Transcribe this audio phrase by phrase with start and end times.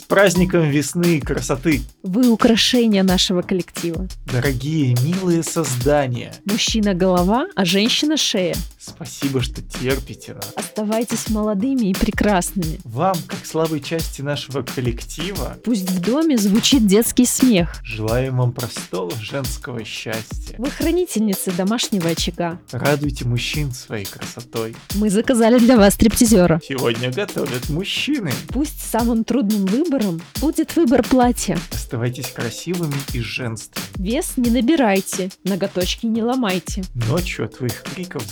[0.00, 1.82] С праздником весны и красоты!
[2.02, 4.08] Вы украшение нашего коллектива.
[4.32, 6.32] Дорогие, милые создания!
[6.46, 8.56] Мужчина голова, а женщина шея.
[8.94, 10.52] Спасибо, что терпите нас.
[10.56, 12.78] Оставайтесь молодыми и прекрасными.
[12.84, 17.76] Вам, как слабой части нашего коллектива, Пусть в доме звучит детский смех.
[17.84, 20.54] желаем вам простого женского счастья.
[20.58, 22.58] Вы хранительницы домашнего очага.
[22.72, 24.74] Радуйте мужчин своей красотой.
[24.94, 26.60] Мы заказали для вас стриптизера.
[26.66, 28.32] Сегодня готовят мужчины.
[28.48, 31.58] Пусть самым трудным выбором будет выбор платья.
[31.72, 33.80] Оставайтесь красивыми и женственными.
[33.96, 36.82] Вес не набирайте, ноготочки не ломайте.
[36.94, 38.22] Ночью от твоих криков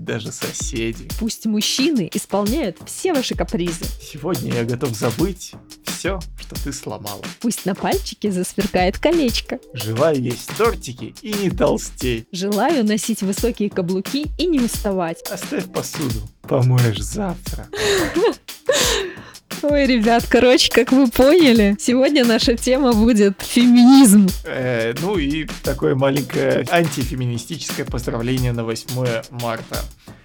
[0.00, 1.08] закурят даже соседи.
[1.18, 3.84] Пусть мужчины исполняют все ваши капризы.
[4.00, 5.52] Сегодня я готов забыть
[5.84, 7.22] все, что ты сломала.
[7.40, 9.58] Пусть на пальчике засверкает колечко.
[9.72, 12.26] Желаю есть тортики и не толстеть.
[12.32, 15.22] Желаю носить высокие каблуки и не уставать.
[15.30, 16.28] Оставь посуду.
[16.42, 17.68] Помоешь завтра.
[19.62, 24.28] Ой, ребят, короче, как вы поняли, сегодня наша тема будет феминизм.
[24.44, 29.78] Э, ну и такое маленькое антифеминистическое поздравление на 8 марта.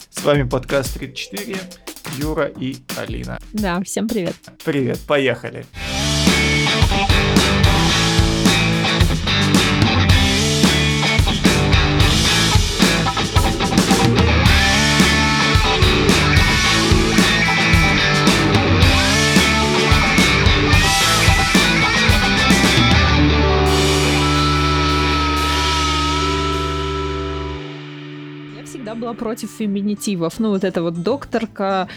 [0.10, 1.58] С вами подкаст 34,
[2.18, 3.38] Юра и Алина.
[3.52, 4.36] Да, всем привет.
[4.64, 5.66] Привет, поехали.
[5.92, 5.95] Я
[28.96, 30.40] была против феминитивов.
[30.40, 31.88] Ну, вот это вот докторка,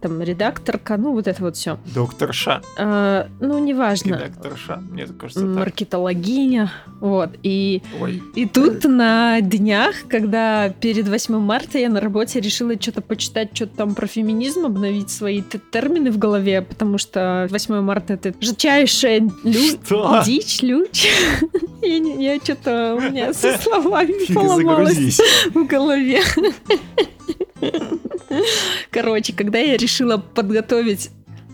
[0.00, 1.78] там, редакторка, ну, вот это вот все.
[1.94, 2.62] Доктор Ша.
[2.78, 4.14] ну, неважно.
[4.14, 5.48] Редактор Ша, мне кажется, так.
[5.48, 6.70] Маркетологиня.
[7.00, 7.30] Вот.
[7.42, 13.00] И Ой, И тут на днях, когда перед 8 марта я на работе решила что-то
[13.02, 18.34] почитать, что-то там про феминизм, обновить свои термины в голове, потому что 8 марта это
[18.40, 20.22] жутчайшая лю- Что?
[20.24, 21.06] дичь, люч.
[21.82, 21.96] Я,
[22.34, 25.20] я что-то у меня со словами поломалось
[25.54, 26.22] в голове.
[28.90, 31.10] Короче, когда я решила подготовить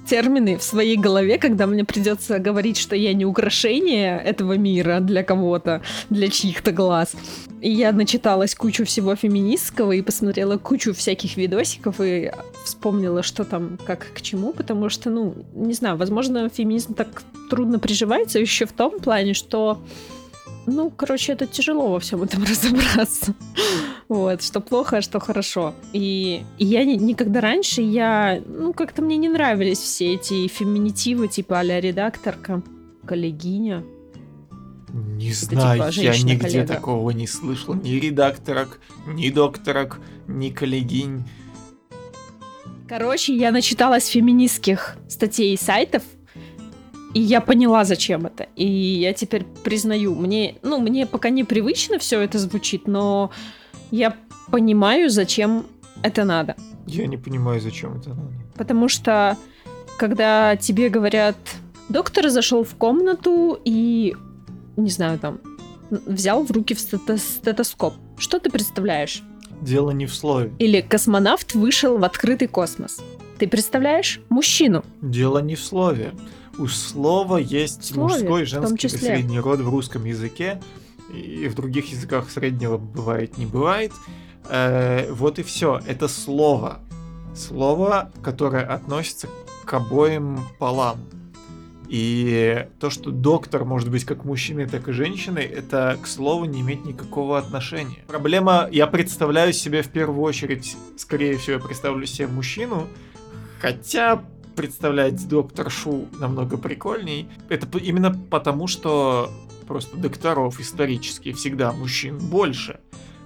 [0.07, 5.23] термины в своей голове, когда мне придется говорить, что я не украшение этого мира для
[5.23, 7.15] кого-то, для чьих-то глаз.
[7.61, 12.31] И я начиталась кучу всего феминистского и посмотрела кучу всяких видосиков и
[12.65, 17.79] вспомнила, что там, как к чему, потому что, ну, не знаю, возможно, феминизм так трудно
[17.79, 19.81] приживается еще в том плане, что
[20.66, 23.34] ну, короче, это тяжело во всем этом разобраться.
[24.08, 25.75] Вот, что плохо, а что хорошо.
[25.92, 31.28] И, и я ни- никогда раньше, я, ну, как-то мне не нравились все эти феминитивы,
[31.28, 32.62] типа а редакторка,
[33.06, 33.84] коллегиня.
[34.92, 37.75] Не Это знаю, типа я нигде такого не слышал.
[37.75, 41.25] Ни редакторок, ни докторок, ни коллегинь.
[42.88, 46.02] Короче, я начиталась феминистских статей и сайтов,
[47.14, 48.48] и я поняла, зачем это.
[48.56, 53.30] И я теперь признаю, мне, ну, мне пока непривычно все это звучит, но
[53.91, 54.16] я
[54.50, 55.66] понимаю, зачем
[56.02, 56.56] это надо.
[56.86, 58.32] Я не понимаю, зачем это надо.
[58.56, 59.36] Потому что,
[59.97, 61.36] когда тебе говорят,
[61.88, 64.14] доктор зашел в комнату и,
[64.76, 65.41] не знаю, там,
[65.91, 69.22] взял в руки в стетоскоп, что ты представляешь?
[69.60, 70.52] Дело не в слове.
[70.58, 73.00] Или космонавт вышел в открытый космос.
[73.38, 74.84] Ты представляешь мужчину?
[75.00, 76.12] Дело не в слове.
[76.59, 78.98] У слова есть слове, мужской, женский и числе.
[78.98, 80.60] средний род в русском языке.
[81.12, 83.92] И в других языках среднего бывает, не бывает.
[84.48, 85.81] Э, вот и все.
[85.87, 86.81] Это слово.
[87.34, 89.28] Слово, которое относится
[89.64, 90.98] к обоим полам.
[91.88, 96.62] И то, что доктор может быть как мужчиной, так и женщиной, это к слову не
[96.62, 97.98] имеет никакого отношения.
[98.06, 102.87] Проблема, я представляю себе в первую очередь, скорее всего, я представлю себе мужчину,
[103.60, 107.28] хотя представлять докторшу намного прикольней.
[107.48, 109.31] Это именно потому, что
[109.66, 112.81] просто докторов исторически всегда мужчин больше.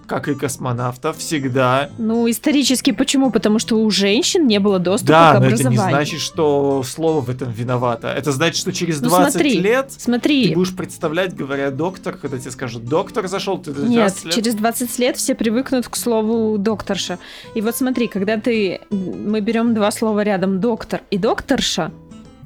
[0.09, 1.91] Как и космонавтов всегда.
[1.99, 3.31] Ну, исторически почему?
[3.31, 5.85] Потому что у женщин не было доступа Да, к но это образованию.
[5.85, 8.09] не значит, что слово в этом виновато.
[8.09, 12.39] Это значит, что через Ну, 20 смотри, лет Смотри, ты будешь представлять, говоря доктор, когда
[12.39, 14.35] тебе скажут, доктор зашел, ты Нет, 20 лет...
[14.35, 17.19] через 20 лет все привыкнут к слову докторша.
[17.55, 18.81] И вот смотри, когда ты...
[18.91, 21.93] Мы берем два слова рядом, доктор и докторша,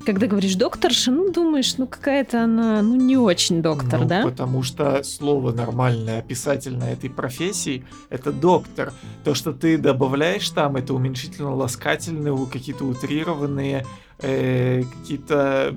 [0.04, 4.22] когда говоришь докторша, ну, думаешь, ну, какая-то она, ну, не очень доктор, Ну, да?
[4.22, 8.92] Потому что слово нормальное, описательное этой профессии это доктор.
[9.24, 13.86] То, что ты добавляешь там, это уменьшительно-ласкательные, какие-то утрированные,
[14.20, 15.76] э, какие-то.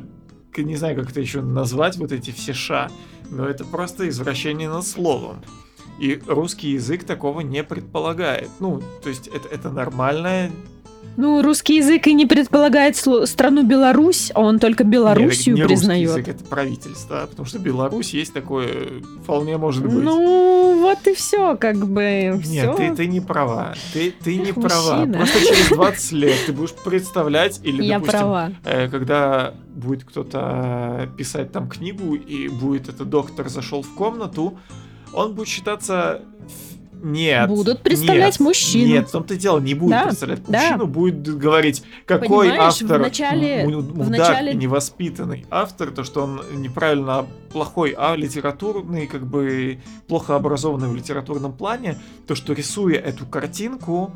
[0.57, 2.89] Не знаю, как это еще назвать, вот эти все ша.
[3.29, 5.41] Но это просто извращение над словом.
[5.99, 8.49] И русский язык такого не предполагает.
[8.59, 10.51] Ну, то есть это, это нормальное
[11.17, 16.07] Ну, русский язык и не предполагает страну Беларусь, а он только Белоруссию не, не признает.
[16.07, 19.93] Русский язык, это правительство, потому что Беларусь есть такое, вполне может быть.
[19.93, 22.41] Ну, вот и все, как бы.
[22.45, 22.73] Нет, всё.
[22.75, 23.75] ты, ты не права.
[23.93, 24.95] Ты, ты не Эх, права.
[24.97, 25.17] мужчина.
[25.17, 28.51] Просто через 20 лет ты будешь представлять, или, Я допустим, права.
[28.65, 34.59] э, когда будет кто-то писать там книгу, и будет этот доктор зашел в комнату,
[35.13, 36.21] он будет считаться...
[37.05, 37.47] Нет.
[37.49, 38.87] Будут представлять нет, мужчину.
[38.87, 40.59] Нет, в том-то дело, не будет Да, представлять да.
[40.59, 45.91] мужчину, будет говорить, какой Понимаешь, в автор начале- м- в мудак начале- и невоспитанный автор,
[45.91, 52.33] то, что он неправильно плохой, а литературный, как бы плохо образованный в литературном плане, то,
[52.35, 54.11] что рисуя эту картинку,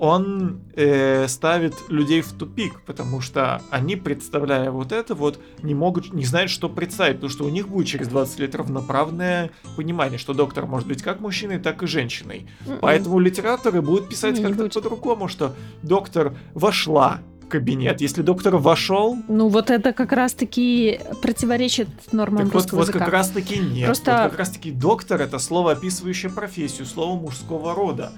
[0.00, 6.14] он э, ставит людей в тупик, потому что они, представляя вот это вот, не могут,
[6.14, 10.32] не знают, что представить, потому что у них будет через 20 лет равноправное понимание, что
[10.32, 12.46] доктор может быть как мужчиной, так и женщиной.
[12.66, 12.78] М-м.
[12.80, 18.00] Поэтому литераторы будут писать как-то по-другому, что доктор вошла в кабинет.
[18.00, 23.00] Если доктор вошел, Ну, вот это как раз-таки противоречит нормам так вот, русского вот языка.
[23.00, 23.84] как раз таки нет.
[23.84, 28.12] Просто- Вот как раз таки доктор это слово, описывающее профессию, слово мужского рода.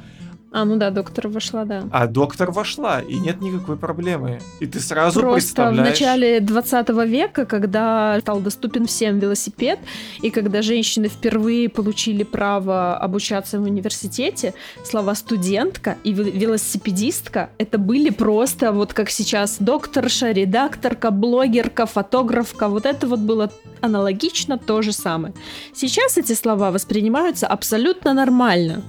[0.53, 1.85] А, ну да, доктор вошла, да.
[1.91, 4.39] А доктор вошла, и нет никакой проблемы.
[4.61, 5.89] И ты сразу Просто в представляешь...
[5.89, 9.79] начале 20 века, когда стал доступен всем велосипед,
[10.21, 14.53] и когда женщины впервые получили право обучаться в университете,
[14.85, 22.69] слова студентка и ве- велосипедистка это были просто вот как сейчас докторша, редакторка, блогерка, фотографка.
[22.69, 23.51] Вот это вот было
[23.81, 25.33] аналогично то же самое.
[25.75, 28.83] Сейчас эти слова воспринимаются абсолютно нормально.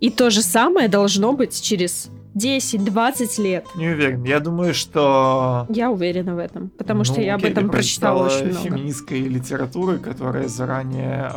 [0.00, 3.66] И то же самое должно быть через 10-20 лет.
[3.76, 4.24] Не уверен.
[4.24, 5.66] Я думаю, что...
[5.70, 8.60] Я уверена в этом, потому что Ну, я об этом прочитала очень много.
[8.60, 11.32] феминистской литературы, которая заранее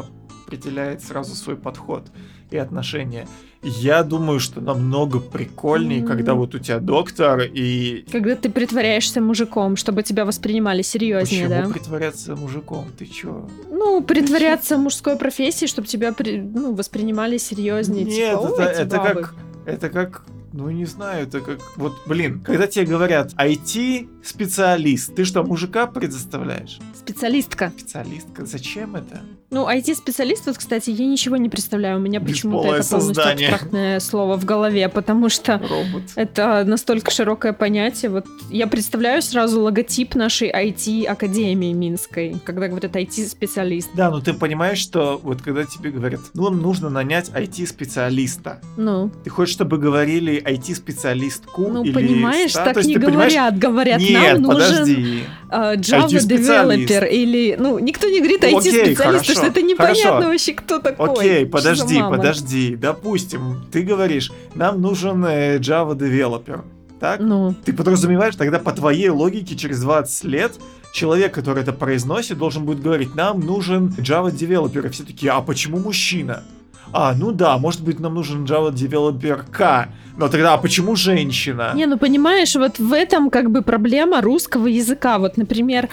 [0.45, 2.11] определяет сразу свой подход
[2.51, 3.27] и отношения.
[3.61, 6.07] Я думаю, что намного прикольнее, М.
[6.07, 8.06] когда вот у тебя доктор и...
[8.09, 11.73] Когда ты притворяешься мужиком, чтобы тебя воспринимали серьезнее, Почему да?
[11.73, 12.85] притворяться мужиком?
[12.97, 13.50] Ты чё?
[13.69, 18.06] Ну, притворяться мужской профессией, чтобы тебя при- ну, воспринимали серьезнее.
[18.06, 19.21] Нет, типа, это, «Ой, эти это бабы».
[19.21, 19.35] как...
[19.65, 20.23] Это как...
[20.54, 21.60] Ну, не знаю, это как...
[21.78, 26.80] Вот, блин, когда тебе говорят IT-специалист, ты что, мужика предоставляешь?
[26.96, 27.72] Специалистка.
[27.78, 28.46] Специалистка?
[28.46, 29.22] Зачем это?
[29.51, 31.98] Ну, IT-специалист, вот, кстати, я ничего не представляю.
[31.98, 33.50] У меня почему-то это полностью создание.
[33.50, 36.04] абстрактное слово в голове, потому что Робот.
[36.16, 38.12] это настолько широкое понятие.
[38.12, 43.90] Вот я представляю сразу логотип нашей IT-академии Минской, когда говорят IT-специалист.
[43.96, 48.62] Да, но ты понимаешь, что вот когда тебе говорят, ну, нужно нанять IT-специалиста.
[48.78, 52.65] Ну, Ты хочешь, чтобы говорили IT-специалистку ну или понимаешь, ста?
[52.65, 53.57] так То есть не ты понимаешь- говорят.
[53.59, 55.24] Говорят, Нет, нам нужен подожди.
[55.50, 56.07] а, Java.
[56.07, 57.56] Developer или...
[57.59, 60.27] Ну, никто не говорит IT-специалист, потому что это непонятно хорошо.
[60.30, 61.09] вообще, кто такой.
[61.09, 62.75] Окей, подожди, подожди.
[62.75, 66.62] Допустим, ты говоришь, нам нужен э, Java Developer.
[67.00, 67.21] Так?
[67.21, 70.51] Ну, Ты подразумеваешь, тогда по твоей логике через 20 лет
[70.94, 74.86] человек, который это произносит, должен будет говорить, нам нужен Java Developer.
[74.86, 76.44] И все такие, а почему мужчина?
[76.91, 79.89] А, ну да, может быть нам нужен Java Developer К.
[80.18, 81.71] Но тогда, а почему женщина?
[81.75, 85.18] Не, ну понимаешь, вот в этом как бы проблема русского языка.
[85.18, 85.88] Вот, например,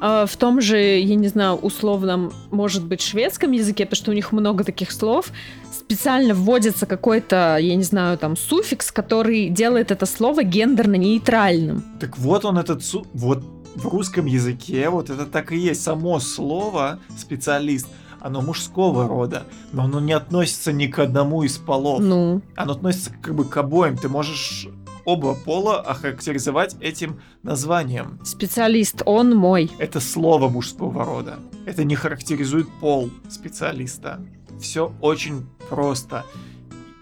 [0.00, 4.14] э, в том же, я не знаю, условном, может быть, шведском языке, потому что у
[4.14, 5.30] них много таких слов,
[5.70, 11.82] специально вводится какой-то, я не знаю, там, суффикс, который делает это слово гендерно-нейтральным.
[12.00, 12.82] Так вот он этот...
[12.82, 13.42] су- Вот
[13.76, 15.82] в русском языке вот это так и есть.
[15.82, 17.86] Само слово специалист,
[18.20, 22.00] оно мужского рода, но оно не относится ни к одному из полов.
[22.00, 23.96] Ну, Оно относится как бы к обоим.
[23.96, 24.68] Ты можешь
[25.04, 28.20] оба пола охарактеризовать этим названием.
[28.24, 29.70] специалист, он мой.
[29.78, 31.38] Это слово мужского рода.
[31.64, 34.20] Это не характеризует пол специалиста.
[34.60, 36.24] Все очень просто.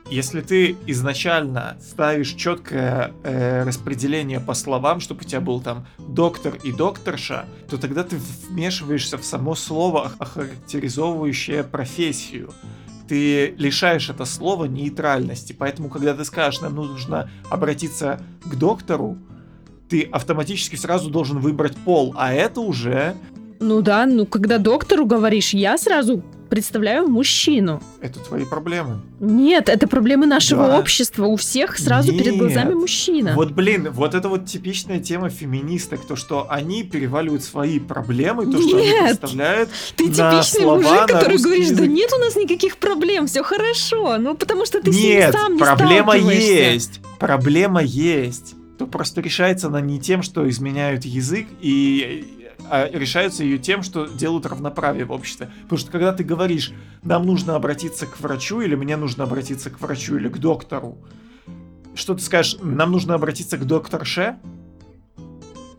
[0.09, 6.55] Если ты изначально ставишь четкое э, распределение по словам, чтобы у тебя был там доктор
[6.63, 8.17] и докторша, то тогда ты
[8.49, 12.53] вмешиваешься в само слово, охарактеризовывающее профессию.
[13.09, 15.53] Ты лишаешь это слово нейтральности.
[15.53, 19.19] Поэтому, когда ты скажешь, нам нужно обратиться к доктору,
[19.89, 23.17] ты автоматически сразу должен выбрать пол, а это уже
[23.61, 27.83] Ну да, ну когда доктору говоришь, я сразу представляю мужчину.
[28.01, 29.01] это твои проблемы.
[29.21, 30.79] Нет, это проблемы нашего Да.
[30.79, 31.27] общества.
[31.27, 32.39] У всех сразу перед Нет.
[32.39, 33.33] глазами мужчина.
[33.35, 38.61] Вот, блин, вот это вот типичная тема феминисток, то, что они переваливают свои проблемы, то,
[38.61, 39.19] что они Нет.
[39.21, 39.69] представляют.
[39.97, 41.89] Ты на типичный слова, мужик, который говоришь, да язык.
[41.91, 44.19] нет у нас никаких проблем, все хорошо.
[44.19, 47.01] Ну, потому что ты с ними Нет, сам не проблема есть.
[47.19, 48.55] Проблема есть.
[48.79, 52.36] То просто решается она не тем, что изменяют язык, и
[52.71, 55.51] а решаются ее тем, что делают равноправие в обществе.
[55.63, 59.81] Потому что когда ты говоришь, нам нужно обратиться к врачу, или мне нужно обратиться к
[59.81, 60.99] врачу или к доктору,
[61.95, 64.37] что ты скажешь, нам нужно обратиться к докторше?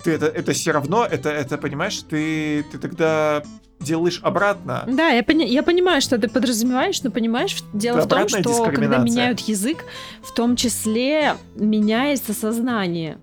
[0.03, 3.43] Ты это, это все равно, это, это понимаешь, ты, ты тогда
[3.79, 4.83] делаешь обратно.
[4.87, 8.65] Да, я, пони- я понимаю, что ты подразумеваешь, но понимаешь, дело Это в том, что
[8.65, 9.85] когда меняют язык,
[10.21, 13.19] в том числе меняется сознание.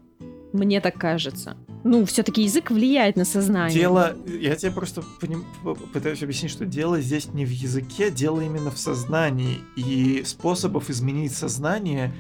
[0.52, 1.56] Мне так кажется.
[1.84, 3.78] Ну, все-таки язык влияет на сознание.
[3.78, 5.44] Дело, я тебе просто поним-
[5.92, 9.58] пытаюсь объяснить, что дело здесь не в языке, дело именно в сознании.
[9.76, 12.12] И способов изменить сознание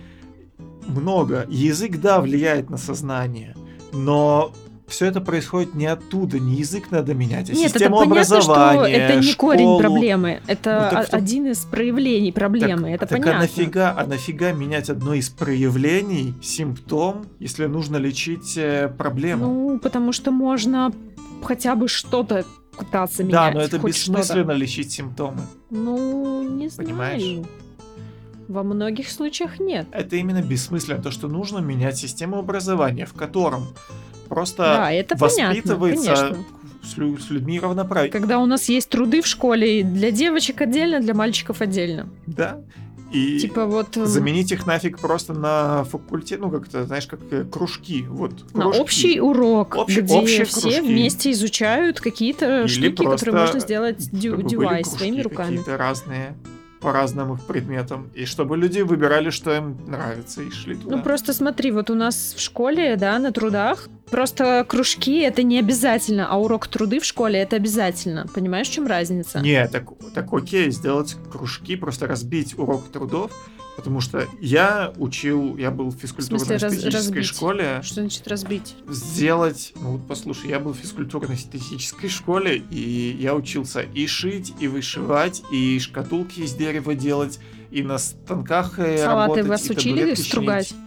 [0.86, 1.46] много.
[1.48, 3.56] Язык, да, влияет на сознание,
[3.92, 4.52] но
[4.86, 8.52] все это происходит не оттуда, не язык надо менять, а Нет, это систему понятно, что
[8.52, 9.80] образования, это не корень школу.
[9.80, 13.38] проблемы, это Ну, так один из проявлений проблемы, это так понятно.
[13.38, 19.46] а нафига, а нафига менять одно из проявлений, симптом, если нужно лечить э, проблему?
[19.46, 20.92] Ну, потому что можно
[21.42, 22.44] хотя бы что-то
[22.76, 23.54] пытаться да, менять.
[23.54, 25.42] но это бессмысленно лечить симптомы.
[25.70, 26.88] Ну, не знаю.
[26.88, 27.46] Понимаешь?
[28.48, 29.86] Во многих случаях нет.
[29.90, 33.68] Это именно бессмысленно, то, что нужно менять систему образования, в котором
[34.34, 36.44] просто Да, это понятно, воспитывается конечно.
[36.82, 38.10] с, лю- с людьми равноправие.
[38.10, 42.08] Когда у нас есть труды в школе для девочек отдельно, для мальчиков отдельно.
[42.26, 42.60] Да.
[43.12, 47.44] И Типа вот эм, заменить их нафиг просто на факультет, ну как-то, знаешь, как э,
[47.44, 48.04] кружки.
[48.08, 48.80] Вот, на кружки.
[48.80, 50.80] общий урок, Общий- где общие все кружки.
[50.80, 55.58] вместе изучают какие-то Или штуки, которые можно сделать дю- девайс своими руками.
[55.58, 56.34] какие-то разные
[56.84, 58.10] по разным их предметам.
[58.14, 60.96] И чтобы люди выбирали, что им нравится, и шли туда.
[60.96, 65.58] Ну просто смотри, вот у нас в школе, да, на трудах, просто кружки это не
[65.58, 68.26] обязательно, а урок труды в школе это обязательно.
[68.34, 69.40] Понимаешь, в чем разница?
[69.40, 73.32] Не, так, так окей, сделать кружки, просто разбить урок трудов,
[73.76, 77.26] потому что я учил, я был в раз- физкультурно-эстетической разбить?
[77.26, 78.74] школе, Что значит разбить?
[78.88, 84.68] сделать, ну вот послушай, я был в физкультурно-эстетической школе, и я учился и шить, и
[84.68, 87.38] вышивать, и шкатулки из дерева делать,
[87.70, 90.68] и на станках э, Салаты работать, вас и учили стругать?
[90.68, 90.82] чинить.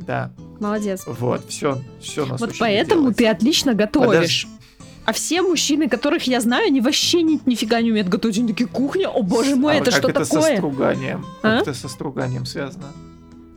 [0.00, 1.02] Да, Молодец.
[1.06, 3.16] вот, все, все нас Вот поэтому делать.
[3.18, 4.46] ты отлично готовишь.
[5.08, 8.36] А все мужчины, которых я знаю, они вообще ни, нифига не умеют готовить.
[8.36, 10.56] Они такие, кухня, о боже мой, А это что это со такое?
[10.56, 11.24] струганием?
[11.40, 11.60] А?
[11.60, 12.88] Как это со струганием связано?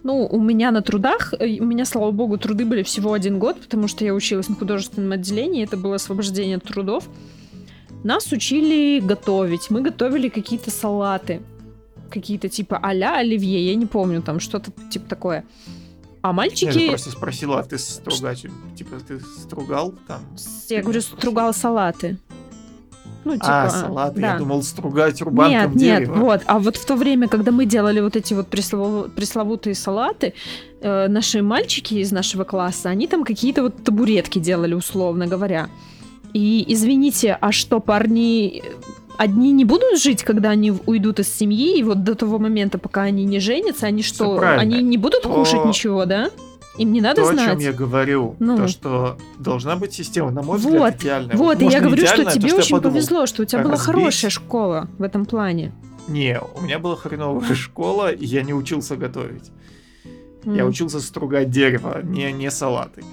[0.04, 3.60] Ну, у меня на трудах, э, у меня, слава богу, труды были всего один год,
[3.60, 7.10] потому что я училась на художественном отделении, это было освобождение от трудов.
[8.06, 11.42] Нас учили готовить, мы готовили какие-то салаты,
[12.10, 15.44] какие-то типа а-ля оливье, я не помню, там что-то типа такое.
[16.22, 20.22] А Я же мальчики, просто спросила, а ты стругать, типа ты стругал там?
[20.70, 22.18] я говорю, стругал салаты.
[23.24, 24.34] Ну, а, типа, салаты, да.
[24.34, 26.16] я думал стругать рубанком Нет, нет, дерева.
[26.16, 26.42] вот.
[26.48, 30.34] А вот в то время, когда мы делали вот эти вот преслов- пресловутые салаты,
[30.82, 35.70] э, наши мальчики из нашего класса, они там какие-то вот табуретки делали, условно говоря.
[36.34, 38.64] И извините, а что, парни
[39.24, 43.04] одни не будут жить, когда они уйдут из семьи, и вот до того момента, пока
[43.04, 46.30] они не женятся, они что, они не будут То- кушать ничего, да?
[46.78, 47.50] Им не надо То, о знать.
[47.50, 48.58] чем я говорю, Ну.
[48.58, 51.36] то, что должна быть система, на мой Вот, взгляд, идеальная.
[51.36, 53.46] Вот, и Может, я не говорю, что то, тебе я очень подумал, повезло, что у
[53.46, 55.74] тебя была разбить- хорошая школа в этом плане.
[56.08, 59.52] Не, у меня была хреновая школа, и я не учился готовить.
[60.46, 63.04] Я учился стругать дерево, не, не салаты.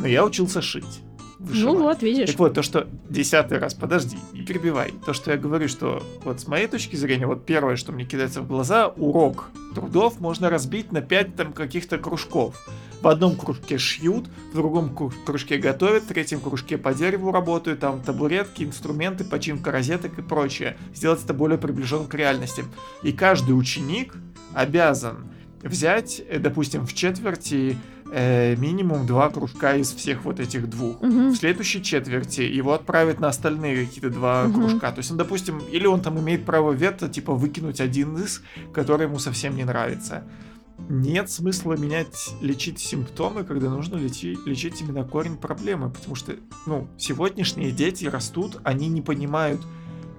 [0.00, 1.00] Но я учился шить.
[1.44, 1.78] Ну вышивать.
[1.78, 2.30] вот, видишь.
[2.30, 4.92] Так вот, то, что десятый раз, подожди, не перебивай.
[5.04, 8.40] То, что я говорю, что вот с моей точки зрения, вот первое, что мне кидается
[8.40, 12.68] в глаза, урок трудов можно разбить на пять там каких-то кружков.
[13.00, 17.80] В одном кружке шьют, в другом кру- кружке готовят, в третьем кружке по дереву работают,
[17.80, 20.78] там табуретки, инструменты, починка розеток и прочее.
[20.94, 22.64] Сделать это более приближенным к реальности.
[23.02, 24.14] И каждый ученик
[24.54, 25.26] обязан
[25.62, 27.76] взять, э, допустим, в четверти
[28.14, 31.00] э, минимум два кружка из всех вот этих двух.
[31.02, 31.30] Мгм.
[31.30, 34.54] В следующей четверти его отправят на остальные какие-то два Мгм.
[34.54, 34.92] кружка.
[34.92, 38.42] То есть он, допустим, или он там имеет право вето, типа выкинуть один из,
[38.72, 40.22] который ему совсем не нравится.
[40.88, 46.34] Нет смысла менять, лечить симптомы, когда нужно лечи- лечить именно корень проблемы, потому что,
[46.66, 49.60] ну, сегодняшние дети растут, они не понимают,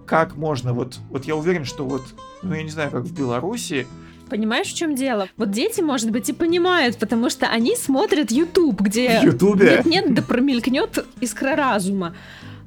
[0.06, 2.04] как можно, вот, вот я уверен, что вот,
[2.42, 3.86] ну, я не знаю, как в Беларуси,
[4.30, 5.28] Понимаешь, в чем дело?
[5.38, 9.82] Вот дети, может быть, и понимают, потому что они смотрят YouTube, где в Ютубе...
[9.86, 12.16] нет, да промелькнет искра разума.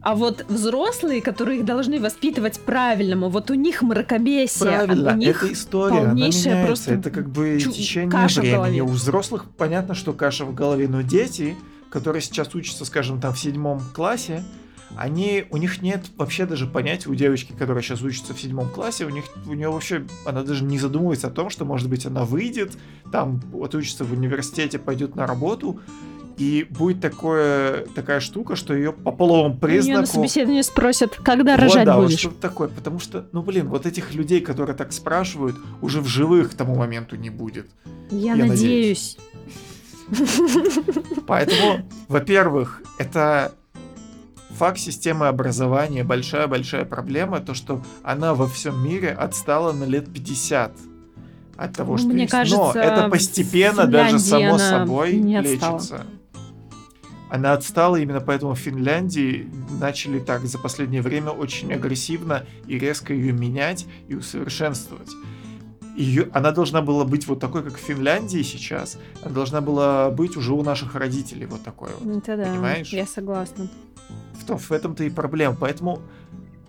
[0.01, 5.17] А вот взрослые, которые их должны воспитывать правильному, вот у них мракобесие, а Правильно, у
[5.17, 8.81] них это история, она полнейшая меняется, просто это как бы чу- течение каша времени.
[8.81, 11.57] У взрослых понятно, что каша в голове, но дети,
[11.91, 14.45] которые сейчас учатся, скажем, там в седьмом классе,
[14.97, 19.05] они, у них нет вообще даже понятия, у девочки, которая сейчас учится в седьмом классе,
[19.05, 22.25] у них, у нее вообще, она даже не задумывается о том, что, может быть, она
[22.25, 22.77] выйдет,
[23.13, 25.81] там, отучится в университете, пойдет на работу,
[26.39, 30.01] И будет такое, такая штука, что ее по половому Меня признаку...
[30.01, 32.21] на собеседовании спросят, когда Вот, рожать да, вот будешь.
[32.21, 32.69] что-то такое.
[32.69, 36.77] Потому что, ну блин, вот этих людей, которые так спрашивают, уже в живых к тому
[36.77, 37.67] моменту не будет.
[38.13, 39.19] Я, я надеюсь.
[41.27, 43.53] Поэтому, во-первых, это
[44.59, 50.73] факт системы образования большая-большая проблема, то, что она во всем мире отстала на лет 50
[51.57, 52.33] от того, Ну, что мне есть.
[52.33, 56.05] Но кажется, это постепенно, даже само собой, не лечится.
[57.31, 59.49] Она отстала, именно поэтому в Финляндии
[59.79, 65.11] начали так за последнее время очень агрессивно и резко ее менять и усовершенствовать.
[65.99, 68.99] Ее, она должна была быть вот такой, как в Финляндии сейчас.
[69.23, 72.19] Она должна была быть уже у наших родителей вот такой вот.
[72.19, 72.89] Это да, Понимаешь?
[72.93, 73.69] я согласна.
[74.41, 75.57] В, том, в этом-то и проблема.
[75.59, 75.99] Поэтому,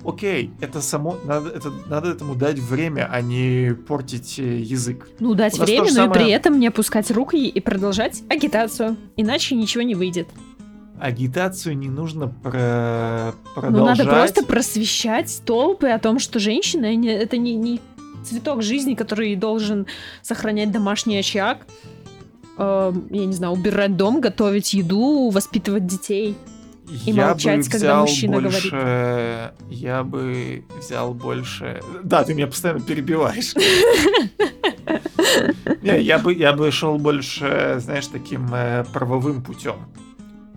[0.03, 5.07] окей, это само, надо, это, надо этому дать время, а не портить э, язык.
[5.19, 8.97] Ну, дать время, но же и при самое- этом не опускать руки и продолжать агитацию.
[9.15, 10.27] Иначе ничего не выйдет.
[10.99, 13.97] Агитацию не нужно про- Ну, продолжать.
[13.99, 17.79] надо просто просвещать толпы о том, что женщина они- это не, не
[18.29, 19.87] цветок жизни, который должен
[20.21, 21.65] сохранять домашний очаг.
[22.57, 26.37] э, я не знаю, убирать дом, готовить еду, воспитывать детей.
[27.05, 29.53] и я молчать, бы когда взял мужчина больше...
[29.69, 31.81] Я бы взял больше...
[32.03, 33.53] Да, ты меня постоянно перебиваешь.
[35.81, 39.75] Не, я бы, я бы шел больше, знаешь, таким э, правовым путем.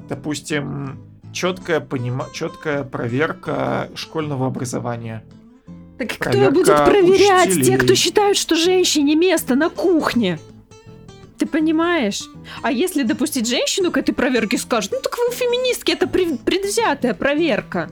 [0.08, 0.98] Допустим,
[1.32, 2.26] четкая, понима...
[2.32, 5.24] четкая проверка школьного образования.
[5.98, 7.64] Так кто Проверка будет проверять учителей.
[7.66, 10.38] тех, кто считают, что женщине место на кухне?
[11.38, 12.22] Ты понимаешь?
[12.62, 17.14] А если допустить женщину к этой проверке, скажут, ну так вы феминистки, это пред- предвзятая
[17.14, 17.90] проверка.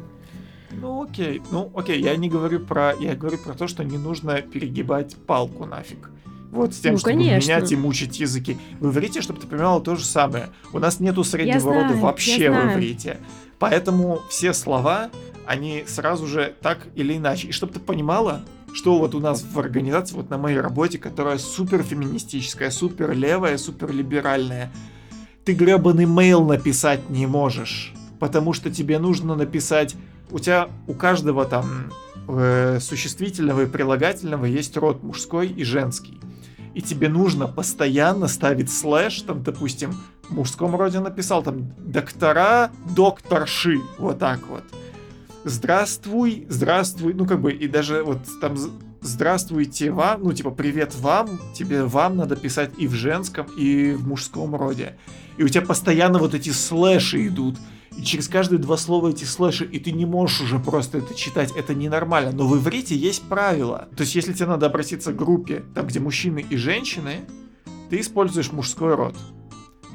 [0.73, 2.95] Ну окей, ну окей, я не говорю про...
[3.01, 6.11] Я говорю про то, что не нужно перегибать палку нафиг.
[6.53, 7.49] Вот с тем, Ну, чтобы конечно.
[7.49, 8.57] менять и мучить языки.
[8.81, 10.49] В иврите, чтобы ты понимала, то же самое.
[10.73, 12.73] У нас нету среднего знаю, рода я вообще в знаю.
[12.73, 13.19] иврите.
[13.61, 15.11] Поэтому все слова,
[15.47, 17.49] они сразу же так или иначе.
[17.49, 18.41] И чтобы ты понимала,
[18.73, 23.59] что вот у нас в организации, вот на моей работе, которая супер феминистическая, супер левая,
[23.59, 24.73] супер либеральная,
[25.45, 27.93] ты гребаный мейл написать не можешь.
[28.19, 29.95] Потому что тебе нужно написать...
[30.31, 31.93] У тебя, у каждого там
[32.29, 36.19] э, существительного и прилагательного есть род мужской и женский.
[36.75, 39.93] И тебе нужно постоянно ставить слэш, там, допустим,
[40.31, 44.63] в мужском роде написал, там, доктора, докторши, вот так вот.
[45.45, 48.57] Здравствуй, здравствуй, ну как бы, и даже вот там
[49.01, 54.07] здравствуйте вам, ну типа привет вам, тебе вам надо писать и в женском, и в
[54.07, 54.97] мужском роде.
[55.37, 57.57] И у тебя постоянно вот эти слэши идут.
[57.97, 61.51] И через каждые два слова эти слэши, и ты не можешь уже просто это читать,
[61.57, 62.31] это ненормально.
[62.33, 63.89] Но в иврите есть правила.
[63.97, 67.21] То есть, если тебе надо обратиться к группе, там, где мужчины и женщины,
[67.89, 69.17] ты используешь мужской род.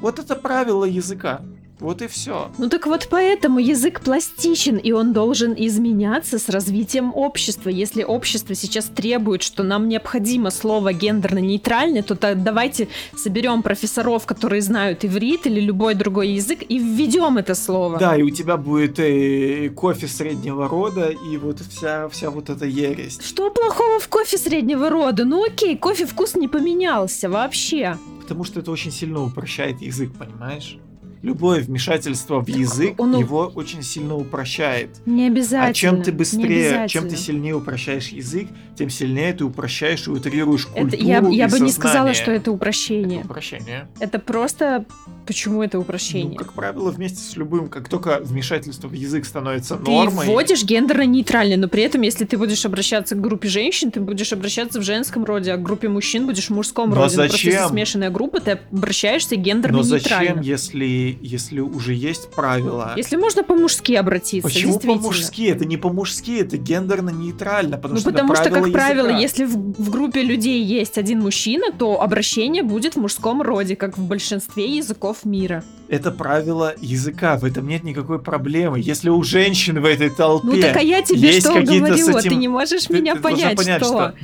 [0.00, 1.40] Вот это правило языка.
[1.78, 2.50] Вот и все.
[2.56, 7.68] Ну так вот поэтому язык пластичен, и он должен изменяться с развитием общества.
[7.68, 14.62] Если общество сейчас требует, что нам необходимо слово гендерно-нейтральное, то та- давайте соберем профессоров, которые
[14.62, 17.98] знают иврит или любой другой язык, и введем это слово.
[17.98, 22.64] Да, и у тебя будет э, кофе среднего рода, и вот вся, вся вот эта
[22.64, 23.18] ересь.
[23.22, 25.26] Что плохого в кофе среднего рода?
[25.26, 27.98] Ну окей, кофе вкус не поменялся вообще.
[28.26, 30.78] Потому что это очень сильно упрощает язык, понимаешь?
[31.26, 34.90] Любое вмешательство в язык он у- его очень сильно упрощает.
[35.06, 35.66] Не обязательно.
[35.66, 38.46] А чем ты быстрее, чем ты сильнее упрощаешь язык,
[38.78, 42.14] тем сильнее ты упрощаешь и утрируешь культуру Это, я я и бы не сказала, сознание.
[42.14, 43.22] что это упрощение.
[43.24, 43.88] Упрощение.
[43.98, 44.84] Это просто...
[45.26, 46.38] Почему это Ну, упрощение?
[46.38, 51.56] как правило, вместе с любым, как только вмешательство в язык становится Ты нормой, вводишь гендерно-нейтрально,
[51.56, 55.24] но при этом, если ты будешь обращаться к группе женщин, ты будешь обращаться в женском
[55.24, 57.16] роде, а к группе мужчин будешь в мужском Но роде.
[57.16, 57.68] Ну, Просто если зачем?
[57.70, 59.88] смешанная группа, ты обращаешься но гендерно-нейтрально.
[60.34, 62.92] зачем, если, если уже есть правила?
[62.96, 65.42] Если можно по-мужски обратиться, Почему по-мужски?
[65.48, 69.18] Это не по-мужски, это гендерно-нейтрально, потому Ну, что потому что, как правило правило, языка.
[69.20, 73.98] если в, в группе людей есть один мужчина, то обращение будет в мужском роде, как
[73.98, 75.64] в большинстве языков мира.
[75.88, 78.80] Это правило языка, в этом нет никакой проблемы.
[78.80, 80.46] Если у женщин в этой толпе...
[80.48, 83.20] Ну так а я тебе есть что с этим- Ты не можешь ты- меня ты
[83.20, 84.14] понять, понять, что...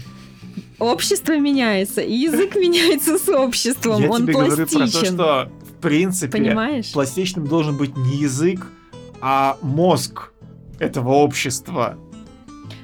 [0.78, 5.14] Общество меняется, и язык меняется с обществом, Я он тебе говорю про то, пластичен.
[5.14, 5.48] что
[5.82, 6.92] принципе Понимаешь?
[6.92, 8.66] пластичным должен быть не язык,
[9.20, 10.32] а мозг
[10.78, 11.98] этого общества.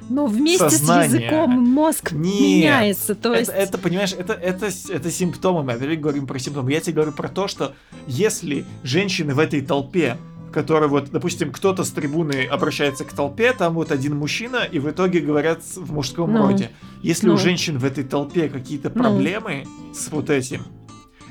[0.09, 1.09] Но вместе сознание.
[1.09, 2.39] с языком мозг Нет.
[2.41, 3.13] меняется.
[3.13, 3.49] То есть...
[3.51, 5.63] Это, это, понимаешь, это, это, это симптомы.
[5.63, 6.71] Мы опять говорим про симптомы.
[6.71, 7.73] Я тебе говорю про то, что
[8.07, 13.53] если женщины в этой толпе, в которой вот, допустим, кто-то с трибуны обращается к толпе,
[13.53, 16.47] там вот один мужчина, и в итоге говорят в мужском Ну.
[16.47, 16.71] роде.
[17.03, 17.35] Если Ну.
[17.35, 19.03] у женщин в этой толпе какие-то Ну.
[19.03, 20.63] проблемы с вот этим,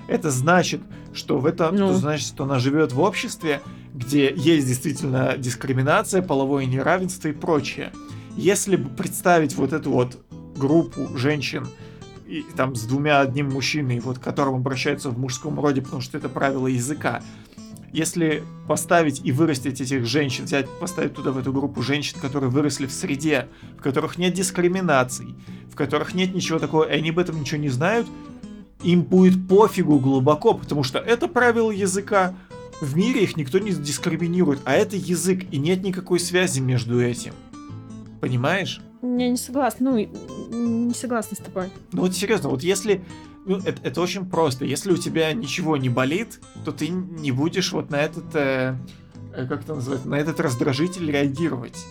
[0.09, 0.81] это значит,
[1.13, 1.89] что в этом, Ну.
[1.89, 3.61] то значит, что она живет в обществе,
[3.95, 7.93] где есть действительно дискриминация, половое неравенство и прочее.
[8.37, 10.19] Если бы представить вот эту вот
[10.57, 11.69] группу женщин,
[12.27, 16.19] и, там с двумя одним мужчиной, вот к которым обращаются в мужском роде, потому что
[16.19, 17.23] это правило языка,
[17.91, 22.87] если поставить и вырастить этих женщин, взять, поставить туда в эту группу женщин, которые выросли
[22.87, 25.35] в среде, в которых нет дискриминаций,
[25.73, 28.07] в которых нет ничего такого, и они об этом ничего не знают,
[28.83, 32.35] им будет пофигу глубоко, потому что это правило языка.
[32.81, 37.35] В мире их никто не дискриминирует, а это язык, и нет никакой связи между этим.
[38.21, 38.81] Понимаешь?
[39.03, 41.71] Я не согласна, ну, не согласна с тобой.
[41.93, 43.05] Ну вот серьезно, вот если...
[43.47, 44.65] Ну, это, это очень просто.
[44.65, 48.35] Если у тебя ничего не болит, то ты не будешь вот на этот...
[48.35, 48.77] э,
[49.35, 50.09] э, как это называется?
[50.09, 51.87] На этот раздражитель реагировать.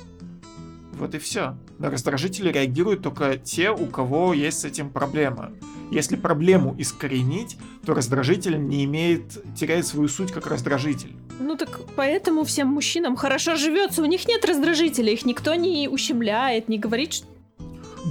[0.93, 1.57] Вот и все.
[1.79, 5.51] На раздражители реагируют только те, у кого есть с этим проблема.
[5.91, 11.15] Если проблему искоренить, то раздражитель не имеет, теряет свою суть как раздражитель.
[11.39, 16.67] Ну так поэтому всем мужчинам хорошо живется, у них нет раздражителя, их никто не ущемляет,
[16.67, 17.27] не говорит, что...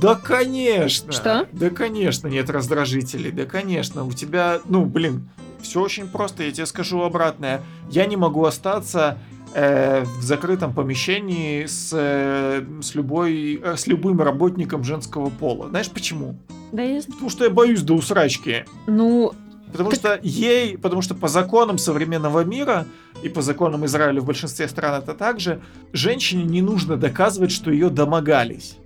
[0.00, 1.12] Да, конечно.
[1.12, 1.48] Что?
[1.52, 3.30] Да, конечно, нет раздражителей.
[3.30, 4.04] Да, конечно.
[4.04, 5.28] У тебя, ну, блин,
[5.62, 6.42] все очень просто.
[6.42, 7.62] Я тебе скажу обратное.
[7.90, 9.18] Я не могу остаться
[9.57, 15.69] э, в закрытом помещении с, э, с, любой, э, с любым работником женского пола.
[15.71, 16.37] Знаешь почему?
[16.73, 17.01] Да я...
[17.03, 18.66] Потому что я боюсь до усрачки.
[18.87, 19.33] Ну,
[19.73, 22.87] Потому что ей, потому что по законам современного мира
[23.23, 25.61] и по законам Израиля в большинстве стран это также,
[25.92, 28.77] женщине не нужно доказывать, что ее домогались.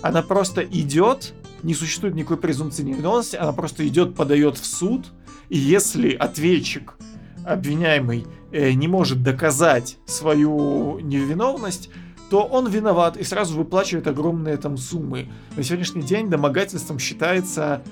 [0.00, 5.06] Она просто идет, не существует никакой презумпции невиновности, она просто идет, подает в суд,
[5.48, 6.94] и если ответчик,
[7.44, 11.90] обвиняемый, э, не может доказать свою невиновность,
[12.30, 15.28] то он виноват и сразу выплачивает огромные там суммы.
[15.56, 17.82] На сегодняшний день домогательством считается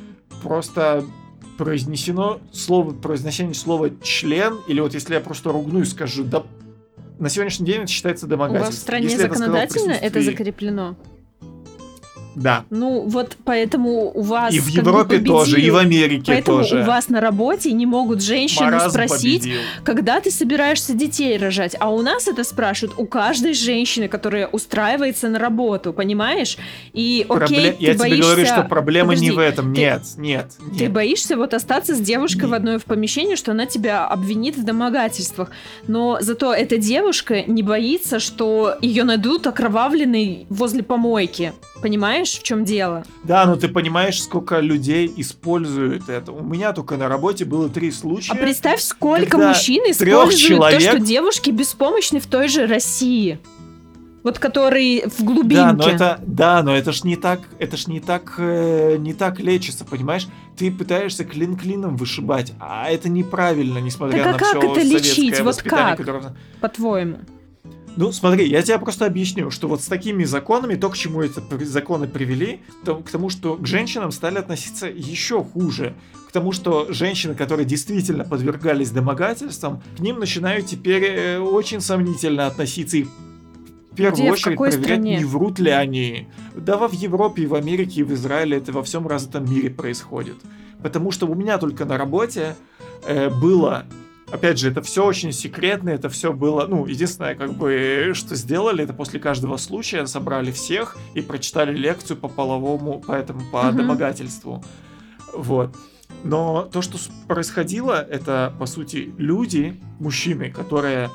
[0.42, 1.04] просто
[1.58, 6.42] произнесено слово, произношение слова член, или вот если я просто ругну и скажу, да,
[7.18, 8.66] на сегодняшний день это считается у домогательством.
[8.70, 10.96] вас в стране Если это законодательно это присутствии- закреплено.
[12.34, 12.64] Да.
[12.70, 14.54] Ну, вот поэтому у вас...
[14.54, 16.80] И в Европе тоже, и в Америке Поэтому тоже.
[16.80, 19.60] у вас на работе не могут женщины Маразм спросить, победил.
[19.84, 21.74] когда ты собираешься детей рожать.
[21.80, 26.56] А у нас это спрашивают у каждой женщины, которая устраивается на работу, понимаешь?
[26.92, 28.22] И окей, Пробле- ты Я тебе боишься...
[28.22, 29.74] говорю, что проблема не Подожди, в этом.
[29.74, 30.92] ты- Нет, нет, Ты нет.
[30.92, 34.64] боишься вот остаться с девушкой Не- в одной в помещении, что она тебя обвинит в
[34.64, 35.50] домогательствах.
[35.86, 41.52] Но зато эта девушка не боится, что ее найдут окровавленной возле помойки.
[41.82, 43.04] Понимаешь, в чем дело?
[43.24, 46.32] Да, но ты понимаешь, сколько людей используют это.
[46.32, 48.32] У меня только на работе было три случая.
[48.32, 53.38] А представь, сколько мужчин используют то, человек- что девушки беспомощны в той же России.
[54.22, 55.54] Вот который в глубинке.
[55.54, 59.14] Да, но это, да, но это ж не так, это ж не так, э, не
[59.14, 60.28] так лечится, понимаешь?
[60.58, 64.82] Ты пытаешься клин клином вышибать, а это неправильно, несмотря Так а на как все это
[64.82, 65.40] лечить?
[65.40, 65.96] Вот как?
[65.96, 67.16] которое- По-твоему.
[67.96, 71.40] Ну, смотри, я тебе просто объясню, что вот с такими законами, то, к чему эти
[71.64, 75.94] законы привели, то, к тому, что к женщинам стали относиться еще хуже.
[76.28, 82.46] К тому, что женщины, которые действительно подвергались домогательствам, к ним начинают теперь э, очень сомнительно
[82.46, 85.16] относиться и в первую Где, в очередь какой проверять, стране?
[85.18, 86.28] не врут ли они.
[86.54, 89.68] Да во в Европе, и в Америке, и в Израиле это во всем развитом мире
[89.70, 90.36] происходит.
[90.80, 92.54] Потому что у меня только на работе
[93.04, 93.84] э, было
[94.32, 98.84] Опять же, это все очень секретно, это все было, ну, единственное, как бы, что сделали,
[98.84, 103.76] это после каждого случая собрали всех и прочитали лекцию по половому, по этому, по Мгм.
[103.78, 104.64] домогательству.
[105.34, 105.74] Вот.
[106.22, 111.10] Но то, что происходило, это, по сути, люди, мужчины, которые,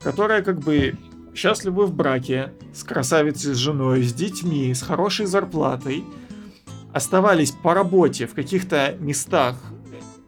[0.00, 0.96] которые, как бы,
[1.34, 6.04] счастливы в браке, с красавицей, с женой, с детьми, с хорошей зарплатой,
[6.92, 9.56] оставались по работе в каких-то местах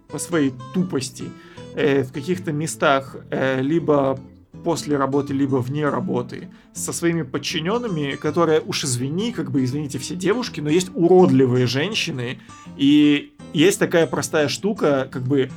[0.08, 1.24] по своей тупости,
[1.74, 4.18] э, в каких-то местах э, либо
[4.64, 10.14] после работы, либо вне работы, со своими подчиненными, которые, уж извини, как бы извините все
[10.14, 12.38] девушки, но есть уродливые женщины,
[12.76, 15.50] и есть такая простая штука, как бы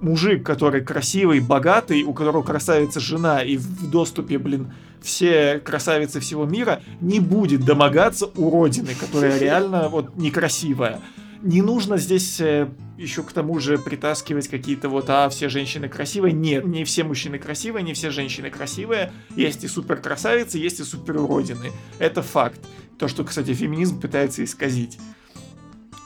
[0.00, 6.44] мужик, который красивый, богатый, у которого красавица жена и в доступе, блин, все красавицы всего
[6.44, 11.00] мира, не будет домогаться уродины, которая реально вот некрасивая.
[11.44, 16.32] Не нужно здесь э, еще к тому же притаскивать какие-то вот, а, все женщины красивые.
[16.32, 19.12] Нет, не все мужчины красивые, не все женщины красивые.
[19.36, 21.70] Есть и супер красавицы, есть и супер уродины.
[21.98, 22.58] Это факт.
[22.98, 24.98] То, что, кстати, феминизм пытается исказить.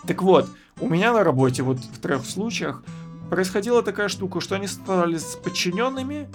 [0.09, 2.83] Так вот, у меня на работе вот в трех случаях
[3.31, 6.29] происходила такая штука, что они стали с подчиненными.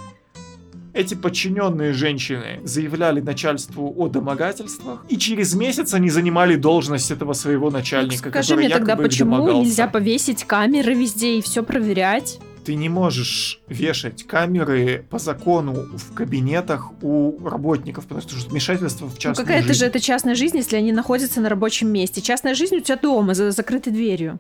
[0.94, 7.72] Эти подчиненные женщины заявляли начальству о домогательствах, и через месяц они занимали должность этого своего
[7.72, 9.62] начальника, Скажи мне тогда, почему домогался.
[9.62, 12.40] нельзя повесить камеры везде и все проверять?
[12.64, 19.18] ты не можешь вешать камеры по закону в кабинетах у работников, потому что вмешательство в
[19.18, 19.80] частную ну, какая-то жизнь.
[19.80, 22.22] же это частная жизнь, если они находятся на рабочем месте.
[22.22, 24.40] Частная жизнь у тебя дома, за закрытой дверью.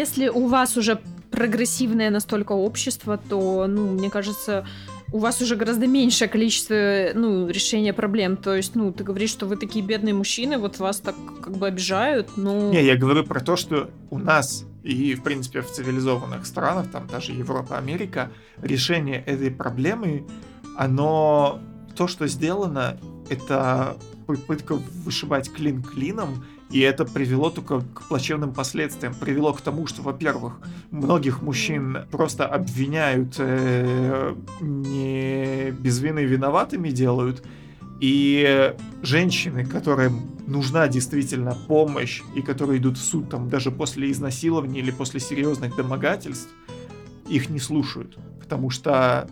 [0.00, 0.98] Если у вас уже
[1.30, 4.66] прогрессивное настолько общество, то, ну, мне кажется,
[5.12, 6.74] у вас уже гораздо меньшее количество,
[7.14, 8.36] ну, решения проблем.
[8.36, 11.66] То есть, ну, ты говоришь, что вы такие бедные мужчины, вот вас так как бы
[11.66, 12.72] обижают, ну...
[12.72, 17.06] Не, я говорю про то, что у нас и, в принципе, в цивилизованных странах, там
[17.06, 18.30] даже Европа, Америка,
[18.62, 20.24] решение этой проблемы,
[20.76, 21.60] оно...
[21.96, 22.96] То, что сделано,
[23.28, 29.14] это попытка вышибать клин клином, и это привело только к плачевным последствиям.
[29.14, 37.42] Привело к тому, что, во-первых, многих мужчин просто обвиняют, э, не без вины виноватыми делают,
[38.00, 44.80] и женщины, которым нужна действительно помощь, и которые идут в суд там даже после изнасилования
[44.80, 46.48] или после серьезных домогательств,
[47.28, 48.16] их не слушают.
[48.40, 49.28] Потому что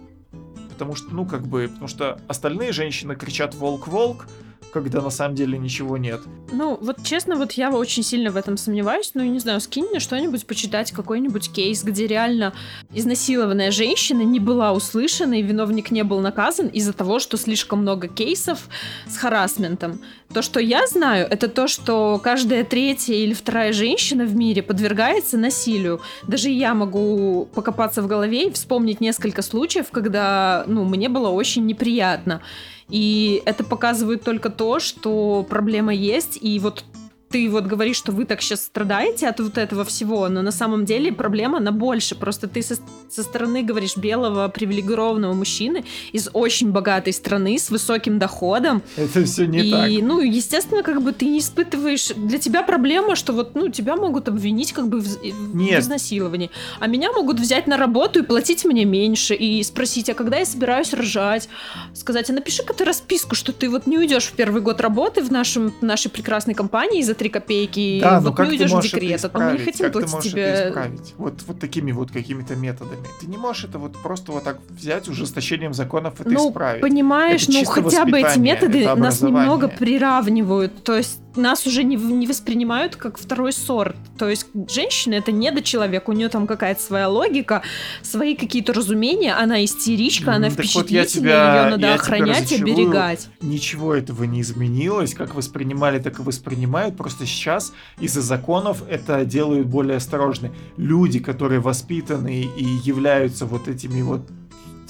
[0.68, 4.28] потому что, ну, как бы, потому что остальные женщины кричат «волк-волк»,
[4.72, 6.20] когда на самом деле ничего нет.
[6.52, 9.10] Ну, вот честно, вот я очень сильно в этом сомневаюсь.
[9.14, 12.52] Ну, не знаю, скинь мне что-нибудь почитать, какой-нибудь кейс, где реально
[12.92, 18.08] изнасилованная женщина не была услышана и виновник не был наказан из-за того, что слишком много
[18.08, 18.68] кейсов
[19.06, 20.00] с харасментом.
[20.32, 25.38] То, что я знаю, это то, что каждая третья или вторая женщина в мире подвергается
[25.38, 26.00] насилию.
[26.26, 31.64] Даже я могу покопаться в голове и вспомнить несколько случаев, когда, ну, мне было очень
[31.64, 32.42] неприятно.
[32.88, 36.84] И это показывает только то, что проблема есть, и вот
[37.30, 40.84] ты вот говоришь, что вы так сейчас страдаете от вот этого всего, но на самом
[40.84, 42.14] деле проблема на больше.
[42.14, 42.76] Просто ты со,
[43.10, 48.82] со стороны, говоришь, белого привилегированного мужчины из очень богатой страны с высоким доходом.
[48.96, 50.08] Это все не и, так.
[50.08, 52.08] ну, естественно, как бы ты не испытываешь...
[52.16, 55.22] Для тебя проблема, что вот, ну, тебя могут обвинить как бы в,
[55.54, 55.78] Нет.
[55.78, 56.50] в изнасиловании.
[56.80, 59.34] А меня могут взять на работу и платить мне меньше.
[59.34, 61.48] И спросить, а когда я собираюсь рожать?
[61.92, 65.30] Сказать, а напиши-ка ты расписку, что ты вот не уйдешь в первый год работы в
[65.30, 69.28] нашем, нашей прекрасной компании из-за 3 копейки, да, ну вот мы уйдешь в декрет, а
[69.28, 70.42] то мы не хотим как платить ты тебе...
[70.42, 71.14] это исправить?
[71.18, 73.04] Вот, вот такими вот какими-то методами.
[73.20, 76.80] Ты не можешь это вот просто вот так взять ужесточением законов это ну, исправить.
[76.80, 80.82] понимаешь, это ну хотя бы эти методы нас немного приравнивают.
[80.84, 83.96] То есть нас уже не, не воспринимают как второй сорт.
[84.18, 87.62] То есть женщина это недочеловек, у нее там какая-то своя логика,
[88.02, 92.56] свои какие-то разумения, она истеричка, она так впечатлительная, вот тебя, ее надо я охранять и
[92.56, 93.28] оберегать.
[93.40, 99.66] Ничего этого не изменилось, как воспринимали, так и воспринимают, просто сейчас из-за законов это делают
[99.66, 100.52] более осторожны.
[100.76, 104.22] Люди, которые воспитаны и являются вот этими вот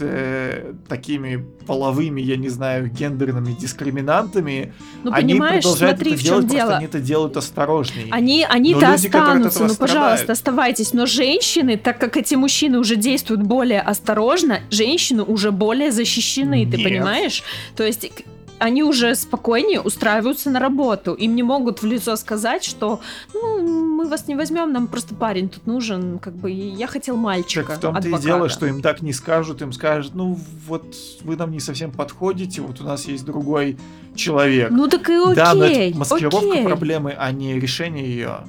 [0.00, 4.72] э, такими половыми, я не знаю, гендерными дискриминантами,
[5.04, 6.76] ну, они понимаешь, продолжают смотри, это в делать, чем просто дело.
[6.76, 8.06] они это делают осторожнее.
[8.10, 9.78] Они, они-то люди, останутся, ну, страдают.
[9.78, 10.92] пожалуйста, оставайтесь.
[10.92, 16.76] Но женщины, так как эти мужчины уже действуют более осторожно, женщины уже более защищены, ты
[16.76, 16.84] Нет.
[16.84, 17.42] понимаешь?
[17.76, 18.10] То есть
[18.58, 21.14] они уже спокойнее устраиваются на работу.
[21.14, 23.00] Им не могут в лицо сказать, что
[23.34, 23.60] ну,
[23.96, 27.66] мы вас не возьмем, нам просто парень тут нужен, как бы я хотел мальчика.
[27.66, 28.26] Так в том-то и адвоката».
[28.26, 32.60] дело, что им так не скажут, им скажут, ну вот вы нам не совсем подходите,
[32.60, 33.78] вот у нас есть другой
[34.14, 34.70] человек.
[34.70, 36.64] Ну так и окей, да, но это маскировка окей.
[36.64, 38.40] проблемы, а не решение ее.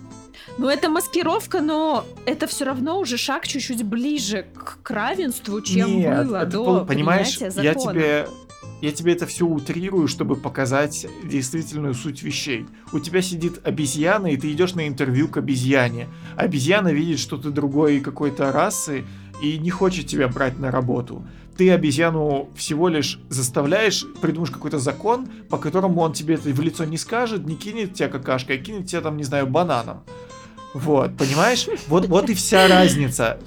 [0.58, 5.90] Ну, это маскировка, но это все равно уже шаг чуть-чуть ближе к, к равенству, чем
[5.90, 7.94] Нет, было это до пол- понимаешь, принятия я закона.
[7.94, 8.28] тебе
[8.82, 12.66] я тебе это все утрирую, чтобы показать действительную суть вещей.
[12.94, 16.08] У тебя сидит обезьяна, и ты идешь на интервью к обезьяне.
[16.36, 19.06] Обезьяна видит, что ты другой какой-то расы
[19.42, 21.26] и не хочет тебя брать на работу.
[21.58, 26.86] Ты обезьяну всего лишь заставляешь, придумаешь какой-то закон, по которому он тебе это в лицо
[26.86, 30.04] не скажет, не кинет тебя какашкой, а кинет тебя там, не знаю, бананом.
[30.74, 31.68] Вот, понимаешь?
[31.88, 33.40] Вот, вот и вся разница.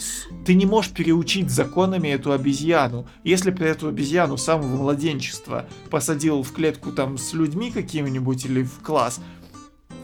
[0.45, 3.07] Ты не можешь переучить законами эту обезьяну.
[3.23, 8.65] Если бы эту обезьяну с самого младенчества посадил в клетку там с людьми какими-нибудь или
[8.65, 9.21] в класс,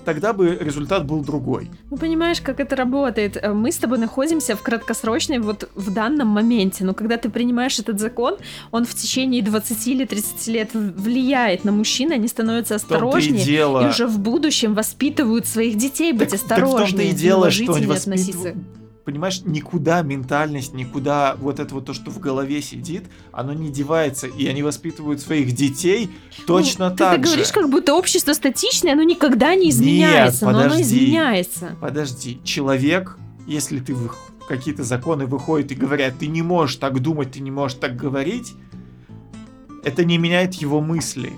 [0.04, 1.70] тогда бы результат был другой.
[1.90, 3.36] Ну, понимаешь, как это работает?
[3.36, 6.84] Э, Мы с тобой находимся в краткосрочной, вот в данном моменте.
[6.84, 8.36] Но когда ты принимаешь этот закон,
[8.70, 13.44] он в течение 20 или 30 лет влияет на мужчин, они становятся том-то и осторожнее.
[13.44, 13.84] дело.
[13.84, 17.50] И уже в будущем воспитывают своих детей быть Так- так в том-то осторожнее, и дело,
[17.50, 18.56] что они воспитывают...
[19.08, 24.26] Понимаешь, никуда ментальность, никуда вот это вот то, что в голове сидит, оно не девается,
[24.26, 26.10] и они воспитывают своих детей
[26.46, 27.32] точно Ну, так ты, ты же.
[27.32, 30.82] говоришь, как будто общество статичное, оно никогда не изменяется, но оно подожди.
[30.82, 31.74] изменяется.
[31.80, 33.16] Подожди, человек,
[33.46, 34.12] если ты, вых-
[34.46, 38.52] какие-то законы выходят и говорят, ты не можешь так думать, ты не можешь так говорить,
[39.84, 41.32] это не меняет его мысли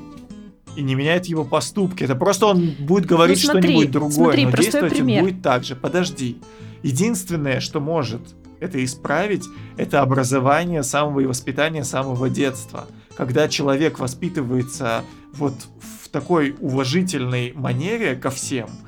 [0.74, 2.02] и не меняет его поступки.
[2.02, 5.22] Это просто он будет говорить ну, что-нибудь другое, смотри, но действовать пример.
[5.22, 5.76] он будет так же.
[5.76, 6.38] Подожди.
[6.82, 8.22] Единственное, что может
[8.60, 9.44] это исправить,
[9.76, 12.86] это образование самого и воспитание самого детства.
[13.16, 15.54] Когда человек воспитывается вот
[16.02, 18.68] в такой уважительной манере ко всем–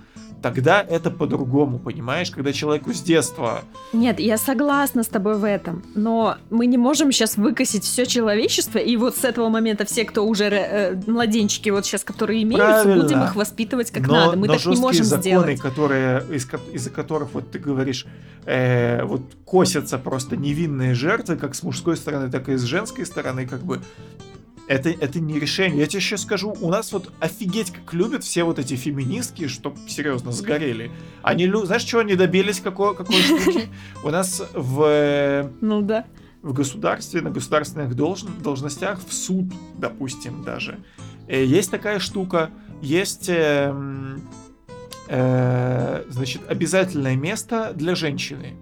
[0.43, 2.31] тогда это по-другому, понимаешь?
[2.31, 3.63] Когда человеку с детства...
[3.93, 8.79] Нет, я согласна с тобой в этом, но мы не можем сейчас выкосить все человечество,
[8.79, 13.03] и вот с этого момента все, кто уже э, младенчики, вот сейчас, которые имеются, Правильно.
[13.03, 14.37] будем их воспитывать как но, надо.
[14.37, 15.61] Мы но так не можем законы, сделать.
[15.61, 18.07] которые, из, из-за которых, вот ты говоришь,
[18.45, 23.47] э, вот косятся просто невинные жертвы, как с мужской стороны, так и с женской стороны,
[23.47, 23.81] как бы
[24.68, 25.81] это, это не решение.
[25.81, 29.77] Я тебе сейчас скажу, у нас вот офигеть как любят все вот эти феминистки, чтоб
[29.88, 30.90] серьезно сгорели.
[31.22, 33.68] Они, знаешь, чего они добились, какой, какой штуки?
[34.05, 35.51] У нас в...
[35.61, 36.07] Ну да.
[36.42, 38.31] В государстве, на государственных должн...
[38.42, 39.46] должностях, в суд,
[39.79, 40.79] допустим, даже,
[41.29, 43.72] э, есть такая штука, есть, э,
[45.09, 48.57] э, значит, обязательное место для женщины.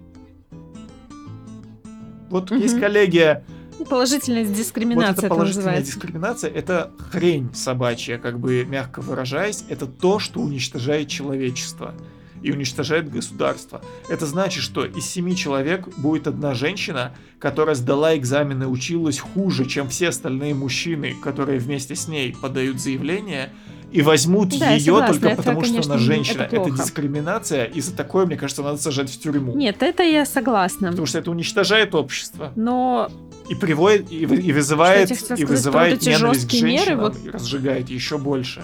[2.29, 2.61] Вот mm-hmm.
[2.61, 3.43] есть коллегия
[3.89, 5.13] Положительная дискриминация.
[5.13, 10.39] Вот это положительная это дискриминация это хрень собачья, как бы мягко выражаясь, это то, что
[10.39, 11.93] уничтожает человечество
[12.41, 13.81] и уничтожает государство.
[14.09, 19.89] Это значит, что из семи человек будет одна женщина, которая сдала экзамены, училась хуже, чем
[19.89, 23.51] все остальные мужчины, которые вместе с ней подают заявление,
[23.91, 26.41] и возьмут да, ее согласна, только это, потому, конечно, что она женщина.
[26.43, 29.53] Это, это дискриминация, и за такое, мне кажется, надо сажать в тюрьму.
[29.55, 30.89] Нет, это я согласна.
[30.89, 32.53] Потому что это уничтожает общество.
[32.55, 33.11] Но
[33.51, 37.17] и приводит, и, и вызывает, и вызывает ненависть к женщинам, меры, вот...
[37.33, 38.63] разжигает еще больше.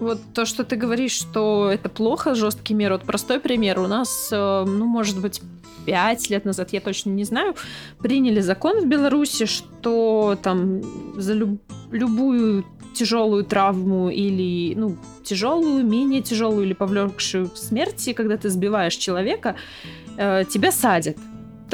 [0.00, 2.94] Вот то, что ты говоришь, что это плохо, жесткий меры.
[2.94, 3.78] Вот простой пример.
[3.78, 5.40] У нас, э, ну, может быть,
[5.86, 7.54] пять лет назад, я точно не знаю,
[8.00, 10.82] приняли закон в Беларуси, что там
[11.18, 18.36] за люб любую тяжелую травму или, ну, тяжелую, менее тяжелую или повлекшую к смерти, когда
[18.36, 19.56] ты сбиваешь человека,
[20.18, 21.16] э, тебя садят.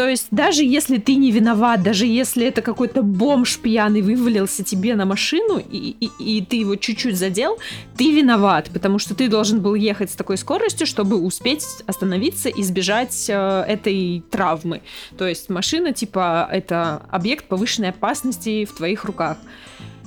[0.01, 4.97] То есть даже если ты не виноват, даже если это какой-то бомж пьяный вывалился тебе
[4.97, 7.59] на машину, и, и, и ты его чуть-чуть задел,
[7.99, 12.63] ты виноват, потому что ты должен был ехать с такой скоростью, чтобы успеть остановиться и
[12.63, 14.81] избежать э, этой травмы.
[15.19, 19.37] То есть машина, типа, это объект повышенной опасности в твоих руках.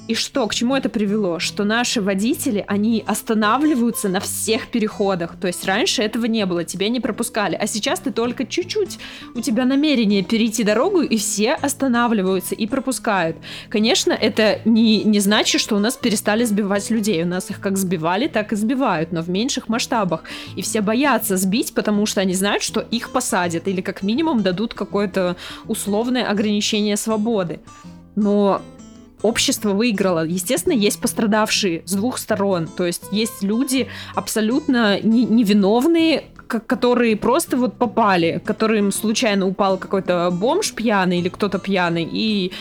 [0.05, 1.39] И что, к чему это привело?
[1.39, 5.37] Что наши водители, они останавливаются на всех переходах.
[5.39, 7.55] То есть раньше этого не было, тебя не пропускали.
[7.55, 8.99] А сейчас ты только чуть-чуть,
[9.33, 13.37] у тебя намерение перейти дорогу, и все останавливаются и пропускают.
[13.69, 17.23] Конечно, это не, не значит, что у нас перестали сбивать людей.
[17.23, 20.23] У нас их как сбивали, так и сбивают, но в меньших масштабах.
[20.57, 24.73] И все боятся сбить, потому что они знают, что их посадят или как минимум дадут
[24.73, 27.61] какое-то условное ограничение свободы.
[28.15, 28.61] Но
[29.23, 30.25] общество выиграло.
[30.25, 32.67] Естественно, есть пострадавшие с двух сторон.
[32.67, 40.29] То есть есть люди абсолютно не, невиновные, которые просто вот попали, которым случайно упал какой-то
[40.31, 42.51] бомж пьяный или кто-то пьяный, и...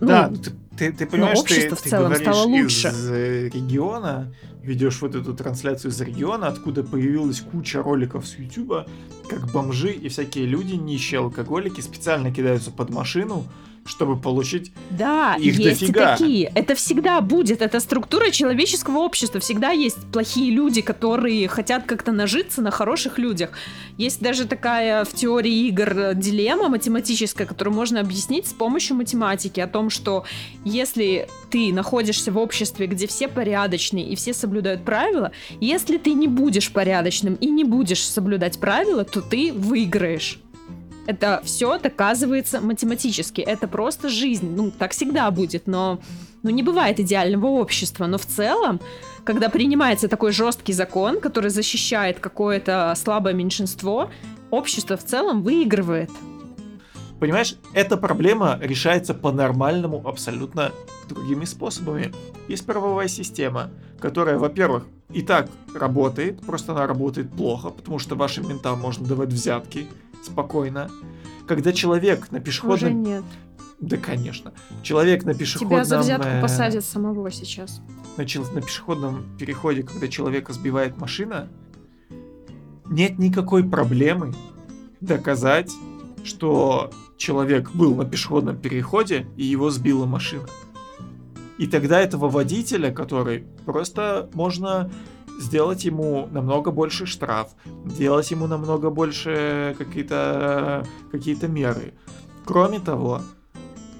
[0.00, 0.32] Ну, да,
[0.76, 2.88] ты, ты, понимаешь, общество ты, в целом ты стало лучше.
[2.88, 8.88] из региона, ведешь вот эту трансляцию из региона, откуда появилась куча роликов с YouTube,
[9.28, 13.44] как бомжи и всякие люди, нищие алкоголики, специально кидаются под машину,
[13.84, 16.14] чтобы получить да, их есть дофига.
[16.14, 16.52] И такие.
[16.54, 17.62] Это всегда будет.
[17.62, 19.40] Это структура человеческого общества.
[19.40, 23.50] Всегда есть плохие люди, которые хотят как-то нажиться на хороших людях.
[23.98, 29.66] Есть даже такая в теории игр дилемма математическая, которую можно объяснить с помощью математики о
[29.66, 30.24] том, что
[30.64, 36.28] если ты находишься в обществе, где все порядочные и все соблюдают правила, если ты не
[36.28, 40.38] будешь порядочным и не будешь соблюдать правила, то ты выиграешь.
[41.06, 43.40] Это все доказывается математически.
[43.40, 44.54] Это просто жизнь.
[44.54, 45.98] Ну, так всегда будет, но
[46.42, 48.06] ну, не бывает идеального общества.
[48.06, 48.80] Но в целом,
[49.24, 54.10] когда принимается такой жесткий закон, который защищает какое-то слабое меньшинство,
[54.50, 56.10] общество в целом выигрывает.
[57.18, 60.72] Понимаешь, эта проблема решается по-нормальному абсолютно
[61.08, 62.12] другими способами.
[62.48, 63.70] Есть правовая система,
[64.00, 69.28] которая, во-первых, и так работает, просто она работает плохо, потому что вашим ментам можно давать
[69.28, 69.86] взятки,
[70.24, 70.90] спокойно.
[71.46, 72.76] Когда человек на пешеходном...
[72.76, 73.24] Уже нет.
[73.80, 74.52] Да, конечно.
[74.82, 75.70] Человек на пешеходном...
[75.70, 76.40] Тебя за взятку э...
[76.40, 77.80] посадят самого сейчас.
[78.16, 81.48] На, на пешеходном переходе, когда человека сбивает машина,
[82.86, 84.34] нет никакой проблемы
[85.00, 85.72] доказать,
[86.24, 90.46] что человек был на пешеходном переходе и его сбила машина.
[91.58, 94.90] И тогда этого водителя, который просто можно
[95.42, 97.50] сделать ему намного больше штраф,
[97.84, 101.94] делать ему намного больше какие-то какие меры.
[102.44, 103.20] Кроме того,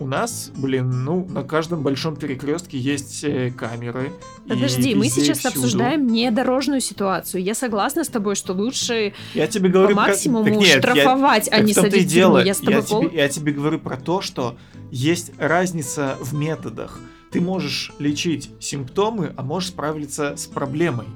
[0.03, 4.13] у нас, блин, ну, на каждом большом перекрестке есть э, камеры.
[4.49, 5.55] Подожди, мы сейчас всюду.
[5.55, 7.43] обсуждаем не дорожную ситуацию.
[7.43, 10.55] Я согласна с тобой, что лучше я тебе говорю по максимуму про...
[10.55, 11.53] нет, штрафовать, я...
[11.53, 12.45] а не садить дело.
[12.45, 13.03] Я, с тобой я, пол...
[13.05, 14.57] тебе, я тебе говорю про то, что
[14.91, 16.99] есть разница в методах.
[17.31, 21.07] Ты можешь лечить симптомы, а можешь справиться с проблемой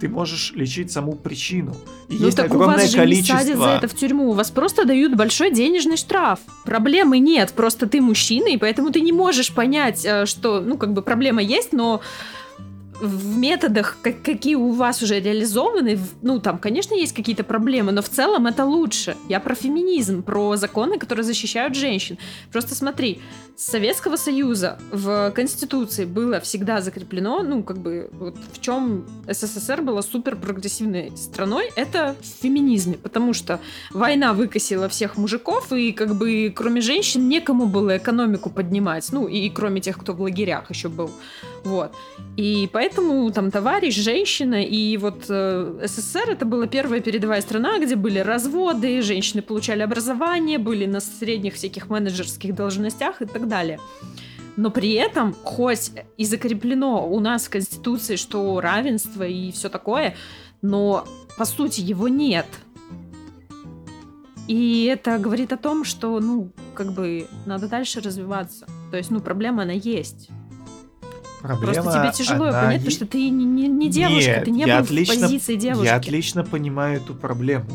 [0.00, 1.74] ты можешь лечить саму причину.
[2.08, 3.34] И ну есть так огромное у вас же количество...
[3.34, 6.40] не садят за это в тюрьму, у вас просто дают большой денежный штраф.
[6.64, 10.92] Проблемы нет, просто ты мужчина, и поэтому ты не можешь понять, э, что, ну, как
[10.92, 12.00] бы проблема есть, но
[13.00, 18.02] в методах, как, какие у вас уже реализованы, ну, там, конечно, есть какие-то проблемы, но
[18.02, 19.16] в целом это лучше.
[19.28, 22.18] Я про феминизм, про законы, которые защищают женщин.
[22.52, 23.20] Просто смотри,
[23.56, 29.82] с Советского Союза в Конституции было всегда закреплено, ну, как бы, вот в чем СССР
[29.82, 36.16] была супер прогрессивной страной, это в феминизме, потому что война выкосила всех мужиков, и, как
[36.16, 40.88] бы, кроме женщин, некому было экономику поднимать, ну, и кроме тех, кто в лагерях еще
[40.88, 41.10] был.
[41.64, 41.94] Вот.
[42.36, 47.96] И поэтому там товарищ, женщина, и вот э, СССР это была первая передовая страна, где
[47.96, 53.80] были разводы, женщины получали образование, были на средних всяких менеджерских должностях и так далее.
[54.58, 60.14] Но при этом, хоть и закреплено у нас в Конституции, что равенство и все такое,
[60.60, 61.06] но
[61.38, 62.46] по сути его нет.
[64.46, 68.66] И это говорит о том, что, ну, как бы, надо дальше развиваться.
[68.90, 70.30] То есть, ну, проблема, она есть.
[71.46, 72.62] Проблема, Просто тебе тяжело она...
[72.62, 75.56] понять, потому что ты не, не, не девушка, Нет, ты не был отлично, в позиции
[75.56, 75.84] девушки.
[75.84, 77.70] Я отлично понимаю эту проблему.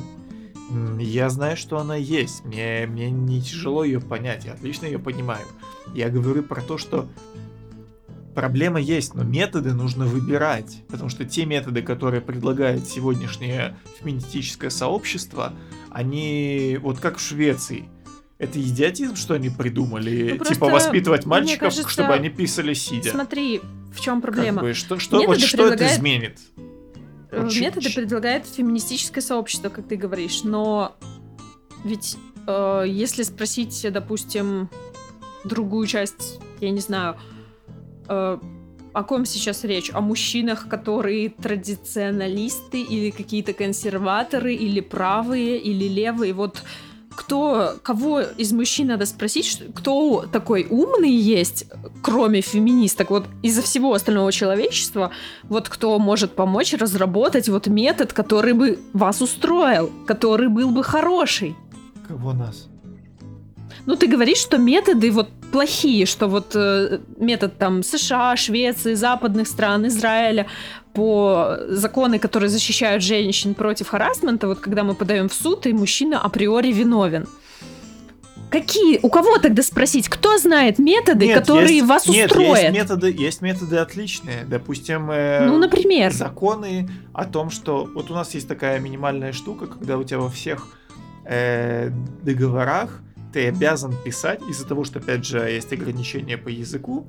[0.99, 2.45] Я знаю, что она есть.
[2.45, 4.45] Мне, мне не тяжело ее понять.
[4.45, 5.45] Я отлично ее понимаю.
[5.93, 7.07] Я говорю про то, что
[8.35, 10.83] проблема есть, но методы нужно выбирать.
[10.87, 15.53] Потому что те методы, которые предлагает сегодняшнее феминистическое сообщество,
[15.89, 17.85] они вот как в Швеции–
[18.41, 20.35] это идиотизм, что они придумали?
[20.39, 23.11] Ну, типа воспитывать мальчиков, кажется, чтобы они писали сидя.
[23.11, 23.61] Смотри,
[23.93, 24.61] в чем проблема.
[24.61, 25.81] Как бы, что что, вот, что предлагает...
[25.81, 26.39] это изменит?
[27.29, 27.95] Э, вот, Методы ч...
[27.95, 30.97] предлагает феминистическое сообщество, как ты говоришь, но
[31.83, 32.17] ведь
[32.47, 34.69] э, если спросить, допустим,
[35.43, 37.17] другую часть, я не знаю,
[38.09, 38.39] э,
[38.93, 39.91] о ком сейчас речь?
[39.93, 46.33] О мужчинах, которые традиционалисты или какие-то консерваторы, или правые, или левые.
[46.33, 46.63] Вот
[47.15, 51.65] кто, кого из мужчин надо спросить, кто такой умный есть,
[52.01, 55.11] кроме феминисток, вот из-за всего остального человечества,
[55.43, 61.55] вот кто может помочь разработать вот метод, который бы вас устроил, который был бы хороший.
[62.07, 62.67] Кого нас?
[63.85, 69.47] Ну, ты говоришь, что методы вот плохие, что вот э, метод там США, Швеции, западных
[69.47, 70.47] стран, Израиля
[70.93, 76.19] по законы, которые защищают женщин против харасмента, вот когда мы подаем в суд, и мужчина
[76.19, 77.27] априори виновен.
[78.49, 78.99] Какие?
[79.01, 80.09] У кого тогда спросить?
[80.09, 82.63] Кто знает методы, нет, которые есть, вас нет, устроят?
[82.63, 84.43] Есть методы, есть методы отличные.
[84.43, 89.67] Допустим, э, ну, например, законы о том, что вот у нас есть такая минимальная штука,
[89.67, 90.67] когда у тебя во всех
[91.23, 91.91] э,
[92.23, 92.99] договорах
[93.31, 97.07] ты обязан писать из-за того, что опять же есть ограничения по языку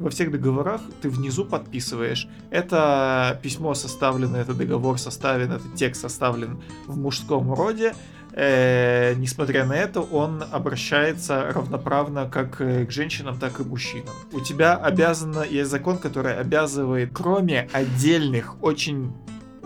[0.00, 2.26] во всех договорах ты внизу подписываешь.
[2.50, 7.94] Это письмо составлено, это договор составлен, этот текст составлен в мужском роде.
[8.32, 14.14] Э, несмотря на это, он обращается равноправно как э, к женщинам, так и мужчинам.
[14.32, 19.12] У тебя обязано, есть закон, который обязывает, кроме отдельных, очень,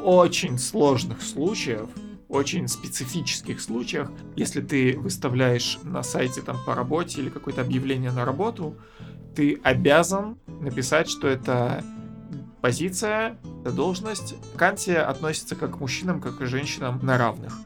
[0.03, 1.89] очень сложных случаев,
[2.29, 8.25] очень специфических случаях, если ты выставляешь на сайте там по работе или какое-то объявление на
[8.25, 8.77] работу,
[9.35, 11.85] ты обязан написать, что это
[12.61, 14.35] позиция, это должность.
[14.53, 17.59] Вакансия относится как к мужчинам, как и женщинам на равных.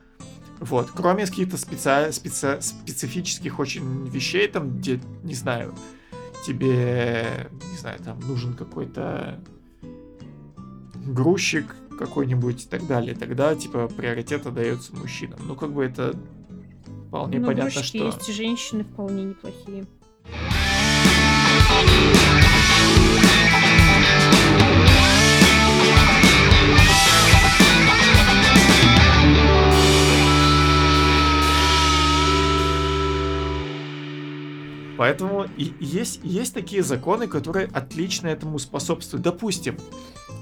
[0.61, 2.11] Вот, кроме каких-то специ...
[2.12, 2.61] специ...
[2.61, 5.75] специфических очень вещей, там, где, не знаю,
[6.45, 9.39] тебе, не знаю, там нужен какой-то
[11.07, 15.39] грузчик какой-нибудь и так далее, тогда, типа, приоритет отдается мужчинам.
[15.47, 16.14] Ну, как бы это
[17.09, 17.99] вполне ну, понятно, что...
[17.99, 19.87] есть женщины вполне неплохие.
[34.99, 39.22] Поэтому есть, есть такие законы, которые отлично этому способствуют.
[39.22, 39.76] Допустим,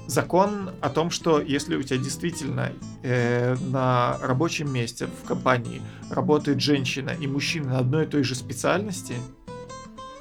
[0.07, 2.73] закон о том, что если у тебя действительно
[3.03, 8.33] э, на рабочем месте в компании работает женщина и мужчина на одной и той же
[8.33, 9.13] специальности,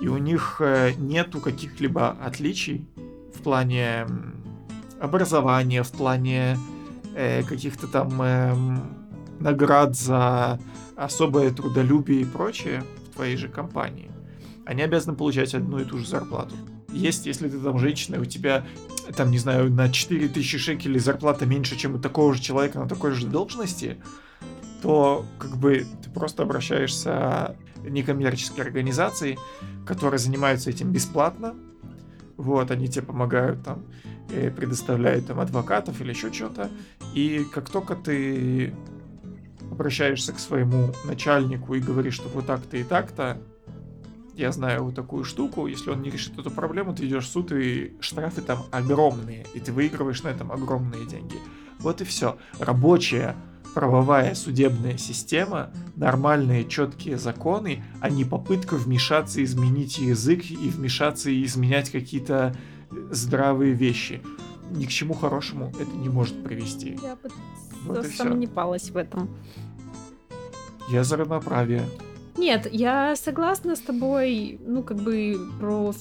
[0.00, 2.86] и у них э, нету каких-либо отличий
[3.34, 4.06] в плане
[5.00, 6.58] образования, в плане
[7.14, 8.54] э, каких-то там э,
[9.40, 10.60] наград за
[10.96, 14.10] особое трудолюбие и прочее в твоей же компании,
[14.64, 16.54] они обязаны получать одну и ту же зарплату.
[16.92, 18.64] Есть, если ты там женщина, у тебя,
[19.16, 23.12] там, не знаю, на 4000 шекелей зарплата меньше, чем у такого же человека на такой
[23.12, 23.98] же должности,
[24.82, 29.38] то как бы ты просто обращаешься некоммерческие организации,
[29.86, 31.54] которые занимаются этим бесплатно.
[32.36, 33.84] Вот, они тебе помогают там,
[34.30, 36.70] э, предоставляют там адвокатов или еще что-то.
[37.14, 38.74] И как только ты
[39.70, 43.38] обращаешься к своему начальнику и говоришь, что вот так-то и так-то,
[44.34, 47.52] я знаю вот такую штуку, если он не решит эту проблему, ты идешь в суд,
[47.52, 51.36] и штрафы там огромные, и ты выигрываешь на этом огромные деньги.
[51.78, 52.36] Вот и все.
[52.58, 53.34] Рабочая
[53.76, 61.44] правовая судебная система, нормальные четкие законы, а не попытка вмешаться, изменить язык и вмешаться и
[61.44, 62.56] изменять какие-то
[63.10, 64.22] здравые вещи.
[64.70, 66.98] Ни к чему хорошему это не может привести.
[67.02, 67.28] Я бы
[67.82, 69.28] вот сомневалась в этом.
[70.88, 71.84] Я за равноправие.
[72.38, 75.92] Нет, я согласна с тобой, ну, как бы про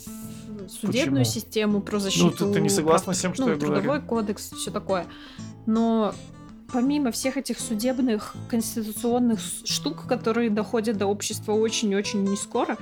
[0.70, 1.42] судебную Почему?
[1.42, 2.46] систему, про защиту.
[2.46, 4.02] Ну, ты, ты не согласна про, с тем, что ну, я трудовой говорю?
[4.04, 5.08] кодекс, все такое.
[5.66, 6.14] Но
[6.72, 12.78] помимо всех этих судебных, конституционных штук, которые доходят до общества очень-очень не скоро,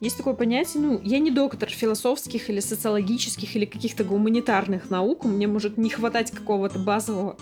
[0.00, 5.46] есть такое понятие, ну, я не доктор философских или социологических или каких-то гуманитарных наук, мне
[5.46, 7.36] может не хватать какого-то базового,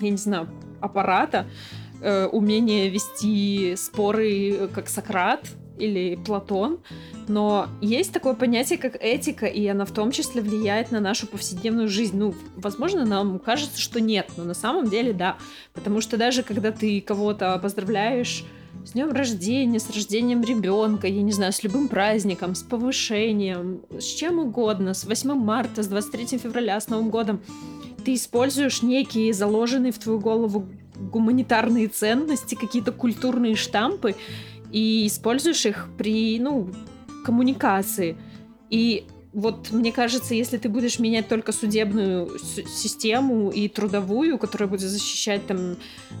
[0.00, 0.48] я не знаю,
[0.80, 1.46] аппарата,
[2.00, 5.48] э, умение вести споры, э, как Сократ
[5.82, 6.78] или Платон,
[7.28, 11.88] но есть такое понятие, как этика, и она в том числе влияет на нашу повседневную
[11.88, 12.16] жизнь.
[12.16, 15.36] Ну, возможно, нам кажется, что нет, но на самом деле да.
[15.72, 18.44] Потому что даже когда ты кого-то поздравляешь
[18.84, 24.04] с днем рождения, с рождением ребенка, я не знаю, с любым праздником, с повышением, с
[24.04, 27.40] чем угодно, с 8 марта, с 23 февраля, с Новым годом,
[28.04, 30.66] ты используешь некие заложенные в твою голову
[31.10, 34.14] гуманитарные ценности, какие-то культурные штампы,
[34.72, 36.70] и используешь их при, ну,
[37.24, 38.16] коммуникации.
[38.70, 44.88] И вот мне кажется, если ты будешь менять только судебную систему и трудовую, которая будет
[44.88, 45.76] защищать там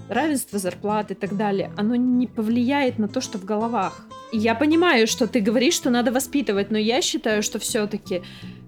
[0.08, 4.06] равенство зарплат и так далее, оно не повлияет на то, что в головах.
[4.32, 8.22] Я понимаю, что ты говоришь, что надо воспитывать, но я считаю, что все-таки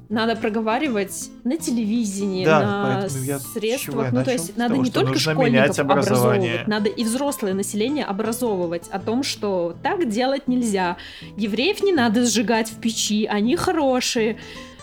[0.09, 4.13] надо проговаривать на телевидении, да, на средствах.
[4.13, 9.23] Ну, то есть надо не только школьников образовывать, надо и взрослое население образовывать о том,
[9.23, 10.97] что так делать нельзя.
[11.37, 14.39] Евреев не надо сжигать в печи, они хорошие.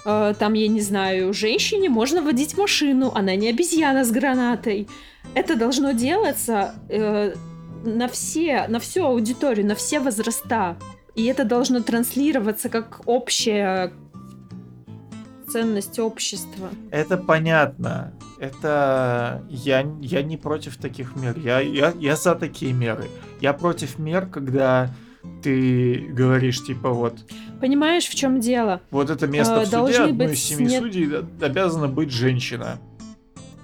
[0.05, 4.87] Э, там, я не знаю, женщине можно водить машину, она не обезьяна с гранатой.
[5.35, 7.33] Это должно делаться э,
[7.83, 10.77] на все, на всю аудиторию, на все возраста.
[11.15, 13.91] И это должно транслироваться как общее
[15.51, 16.69] ценность общества.
[16.91, 18.13] Это понятно.
[18.39, 21.37] Это я, я не против таких мер.
[21.37, 23.07] Я, я, я за такие меры.
[23.39, 24.89] Я против мер, когда
[25.43, 27.19] ты говоришь, типа, вот...
[27.59, 28.81] Понимаешь, в чем дело?
[28.89, 30.81] Вот это место э, в суде, одной из семи нет...
[30.81, 31.09] судей
[31.41, 32.79] обязана быть женщина.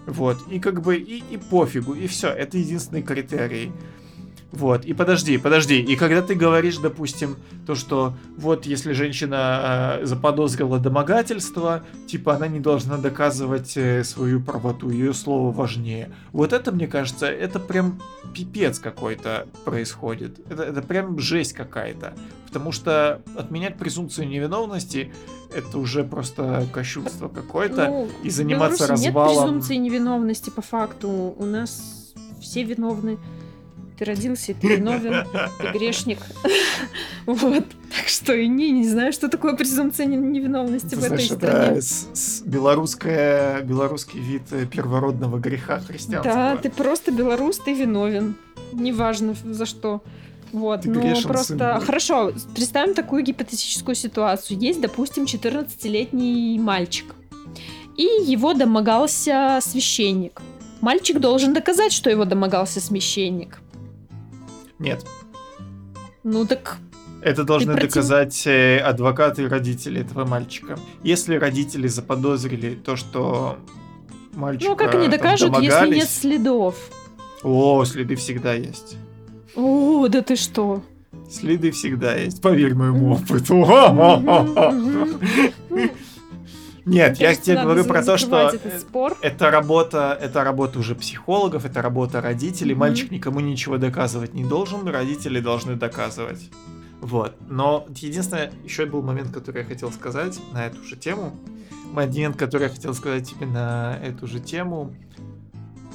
[0.06, 3.74] Вот, и как бы, и, и пофигу, и все, это единственный критерий.
[4.52, 7.36] Вот, и подожди, подожди, и когда ты говоришь, допустим,
[7.66, 14.40] то, что вот если женщина э, заподозрила домогательство, типа она не должна доказывать э, свою
[14.40, 16.12] правоту, ее слово важнее.
[16.32, 18.00] Вот это, мне кажется, это прям
[18.34, 20.40] пипец какой-то происходит.
[20.50, 22.14] Это, это прям жесть какая-то.
[22.48, 25.12] Потому что отменять презумпцию невиновности
[25.54, 27.88] это уже просто кощунство какое-то.
[27.88, 29.28] Ну, и заниматься развалом...
[29.28, 31.36] нет презумпции невиновности по факту.
[31.38, 33.18] У нас все виновны
[33.98, 35.26] ты родился, ты виновен,
[35.60, 36.20] ты грешник.
[37.26, 37.66] Вот.
[37.94, 41.82] Так что и не, не знаю, что такое презумпция невиновности в этой стране.
[42.46, 46.34] белорусская, белорусский вид э, первородного греха христианства.
[46.34, 48.36] Да, ты просто белорус, ты виновен.
[48.72, 50.02] Неважно за что.
[50.54, 51.58] Вот, Ты ну просто...
[51.58, 51.82] Сын.
[51.82, 54.60] Хорошо, представим такую гипотетическую ситуацию.
[54.60, 57.14] Есть, допустим, 14-летний мальчик.
[57.98, 60.42] И его домогался священник.
[60.82, 63.60] Мальчик должен доказать, что его домогался священник.
[64.80, 65.06] Нет.
[66.24, 66.78] Ну так...
[67.22, 67.90] Это должны против...
[67.90, 70.78] доказать э, адвокаты и родители этого мальчика.
[71.04, 73.58] Если родители заподозрили то, что
[74.34, 76.76] мальчика Ну как они докажут, если нет следов?
[77.44, 78.98] О, следы всегда есть.
[79.56, 80.84] О, да ты что?
[81.30, 83.66] Следы всегда есть, поверь моему опыту.
[86.88, 88.52] Нет, я тебе говорю про то, что
[89.22, 92.76] это работа, это работа уже психологов, это работа родителей.
[92.76, 96.50] Мальчик никому ничего доказывать не должен, родители должны доказывать.
[97.02, 97.36] Вот.
[97.48, 101.36] Но единственное, еще был момент, который я хотел сказать на эту же тему.
[101.92, 104.94] момент, который я хотел сказать тебе на эту же тему.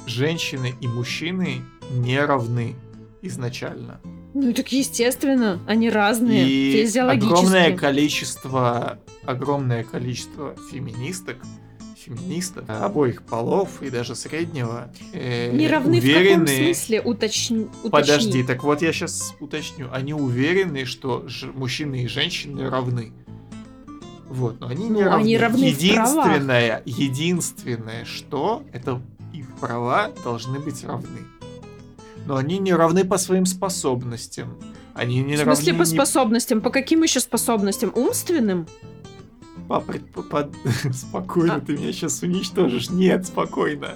[0.05, 2.75] Женщины и мужчины не равны
[3.21, 3.99] изначально.
[4.33, 7.31] Ну так естественно, они разные, И физиологически.
[7.33, 11.37] огромное количество, огромное количество феминисток,
[11.97, 16.45] феминистов обоих полов и даже среднего э, Не равны уверены...
[16.45, 17.01] в каком смысле?
[17.01, 17.59] Уточни.
[17.83, 17.89] уточни.
[17.91, 19.87] Подожди, так вот я сейчас уточню.
[19.91, 23.13] Они уверены, что ж- мужчины и женщины равны.
[24.29, 25.21] Вот, но они не Ну, равны.
[25.21, 28.99] они равны единственное, единственное, что это
[29.31, 31.19] их права должны быть равны.
[32.25, 34.57] Но они не равны по своим способностям.
[34.93, 36.61] Они не В смысле равны по способностям?
[36.61, 37.91] По каким еще способностям?
[37.95, 38.67] Умственным?
[39.67, 40.49] по предпо- по-
[40.93, 41.59] Спокойно, А.
[41.61, 42.89] ты меня сейчас уничтожишь.
[42.89, 43.95] Нет, спокойно.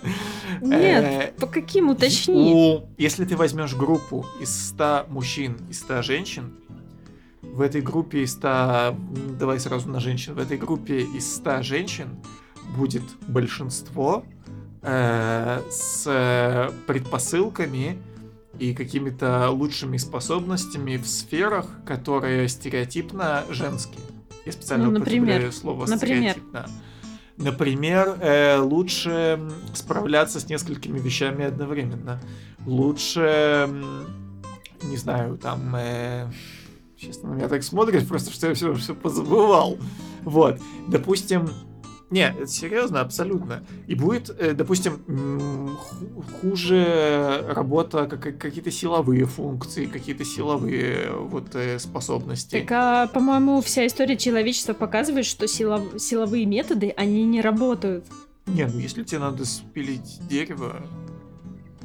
[0.61, 1.89] Нет, Э, по каким?
[1.89, 2.53] Уточни.
[2.53, 6.53] У- Если ты возьмешь группу из 100 мужчин и 100 женщин,
[7.41, 8.47] в этой группе из 100...
[8.47, 10.35] м, Давай сразу на женщин.
[10.35, 12.17] В этой группе из 100 женщин
[12.77, 14.23] будет большинство
[14.83, 17.97] э, с предпосылками
[18.59, 24.01] и какими-то лучшими способностями в сферах, которые стереотипно женские.
[24.45, 25.23] Я специально Ну, например.
[25.23, 26.31] употребляю слово Например.
[26.31, 26.65] стереотипно.
[27.37, 29.39] Например, э, лучше
[29.73, 32.19] справляться с несколькими вещами одновременно.
[32.65, 33.69] Лучше,
[34.83, 35.75] не знаю, там...
[35.75, 36.27] э,
[36.99, 39.77] Сейчас на меня так смотрят, просто что я все, все позабывал.
[40.23, 40.59] Вот.
[40.87, 41.47] Допустим,
[42.09, 43.63] не, это серьезно, абсолютно.
[43.87, 44.99] И будет, э, допустим,
[46.41, 52.59] хуже работа, как, какие-то силовые функции, какие-то силовые вот э, способности.
[52.61, 58.05] Так, а, по-моему, вся история человечества показывает, что силов- силовые методы, они не работают.
[58.45, 60.85] Не, ну если тебе надо спилить дерево,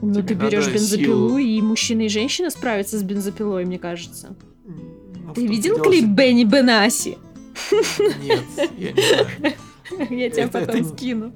[0.01, 1.39] Ну, Тебе ты берешь бензопилу, силу.
[1.39, 4.37] и мужчина и женщина справятся с бензопилой, мне кажется.
[4.65, 7.19] ну, Ты видел клип Бенни Бенаси?
[8.23, 8.43] Нет,
[8.79, 9.55] я не знаю.
[10.11, 11.33] Я тебе Это- потом это скину.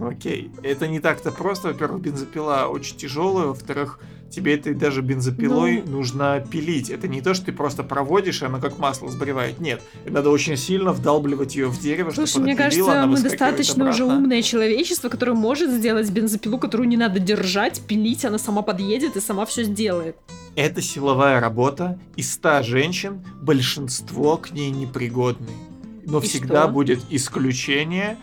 [0.00, 0.50] Окей.
[0.62, 1.68] Это не так-то просто.
[1.68, 3.46] Во-первых, бензопила очень тяжелая.
[3.46, 3.98] Во-вторых,
[4.30, 5.92] тебе этой даже бензопилой Ну.
[5.92, 6.90] нужно пилить.
[6.90, 9.60] Это не то, что ты просто проводишь, и она как масло сбривает.
[9.60, 9.80] Нет.
[10.04, 14.22] Надо очень сильно вдалбливать ее в дерево, Слушай, чтобы мне кажется, мы достаточно уже обратно.
[14.24, 19.20] умное человечество, которое может сделать бензопилу, которую не надо держать, пилить, она сама подъедет и
[19.20, 20.16] сама все сделает.
[20.56, 21.98] Это силовая работа.
[22.16, 25.48] Из 100 женщин большинство к ней непригодны.
[26.06, 26.72] Но И всегда что?
[26.72, 28.16] будет исключение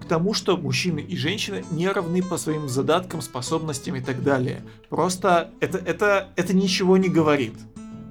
[0.00, 4.62] к тому, что мужчины и женщины не равны по своим задаткам, способностям и так далее.
[4.88, 7.54] Просто это, это, это ничего не говорит.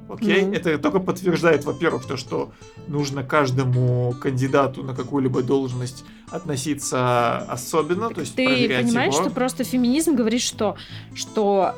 [0.10, 0.44] Окей?
[0.44, 0.54] Ну.
[0.54, 2.52] Это только подтверждает, во-первых, то, что
[2.88, 9.24] нужно каждому кандидату на какую-либо должность относиться особенно, то есть Ты проверять понимаешь, его.
[9.24, 10.78] что просто феминизм говорит, что,
[11.14, 11.76] что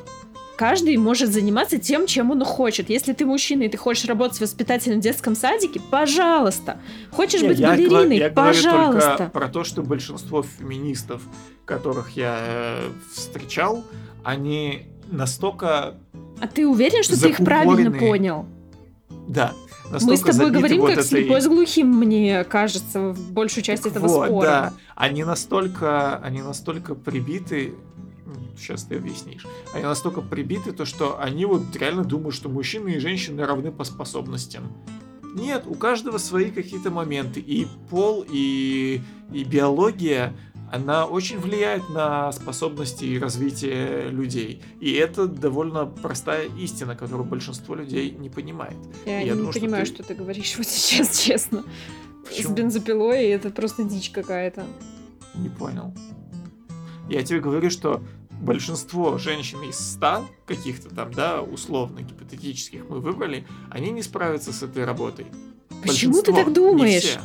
[0.62, 2.88] каждый может заниматься тем, чем он хочет.
[2.92, 6.80] Если ты мужчина и ты хочешь работать в воспитательном детском садике, пожалуйста.
[7.10, 9.16] Хочешь Не, быть я, говорю- балериной, я говорю пожалуйста.
[9.18, 11.24] только про то, что большинство феминистов,
[11.66, 13.84] которых я э, встречал,
[14.24, 15.96] они настолько,
[16.40, 18.46] А ты уверен, что ты их правильно понял?
[19.28, 19.54] да,
[19.90, 23.82] Мы с тобой говорим вот как этой- слепой с глухим, мне кажется, в большую часть
[23.84, 24.46] Так этого вот, спора.
[24.46, 27.74] Да, они настолько, они настолько прибиты,
[28.58, 33.00] сейчас ты объяснишь, они настолько прибиты, то что они вот реально думают, что мужчины и
[33.00, 34.72] женщины равны по способностям.
[35.34, 37.40] Нет, у каждого свои какие-то моменты.
[37.40, 39.02] И пол, и,
[39.32, 40.36] и биология,
[40.74, 44.62] она очень влияет на способности и развитие людей.
[44.82, 48.76] И это довольно простая истина, которую большинство людей не понимает.
[49.06, 51.64] Я, Я не думаю, что понимаю, ты- что ты говоришь вот сейчас, честно.
[52.28, 52.50] Почему?
[52.50, 54.66] С бензопилой это просто дичь какая-то.
[55.36, 55.94] Не понял.
[57.10, 58.02] Я тебе говорю, что
[58.42, 64.64] большинство женщин из 100 каких-то там, да, условно, гипотетических мы выбрали, они не справятся с
[64.64, 65.28] этой работой.
[65.86, 67.18] Почему ты так думаешь?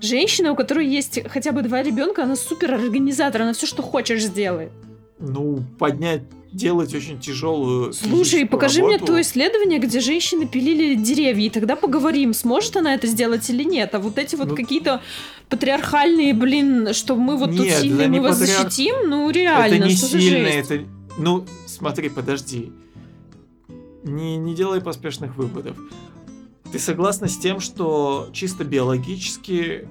[0.00, 4.22] Женщина, у которой есть хотя бы два ребенка, она супер организатор, она все, что хочешь,
[4.22, 4.72] сделает.
[5.18, 9.12] Ну, поднять, делать очень тяжелую Слушай, покажи мне работу.
[9.14, 13.94] то исследование, где женщины пилили деревья, и тогда поговорим, сможет она это сделать или нет.
[13.94, 15.00] А вот эти вот Ну- какие-то
[15.48, 19.30] патриархальные, блин, что мы вот тут Нет, сильные, это не мы вас патриарх- защитим, ну
[19.30, 20.70] реально, это не что за сильно, жесть?
[20.70, 20.84] это...
[21.18, 22.72] Ну, смотри, подожди.
[24.04, 25.76] Не, не делай поспешных выводов.
[26.72, 29.88] Ты согласна с тем, что чисто биологически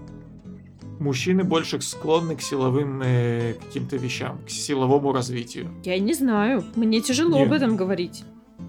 [1.06, 5.70] мужчины больше склонны к силовым э, каким-то вещам, к силовому развитию?
[5.84, 7.48] Я не знаю, мне тяжело Нет.
[7.48, 8.24] об этом говорить.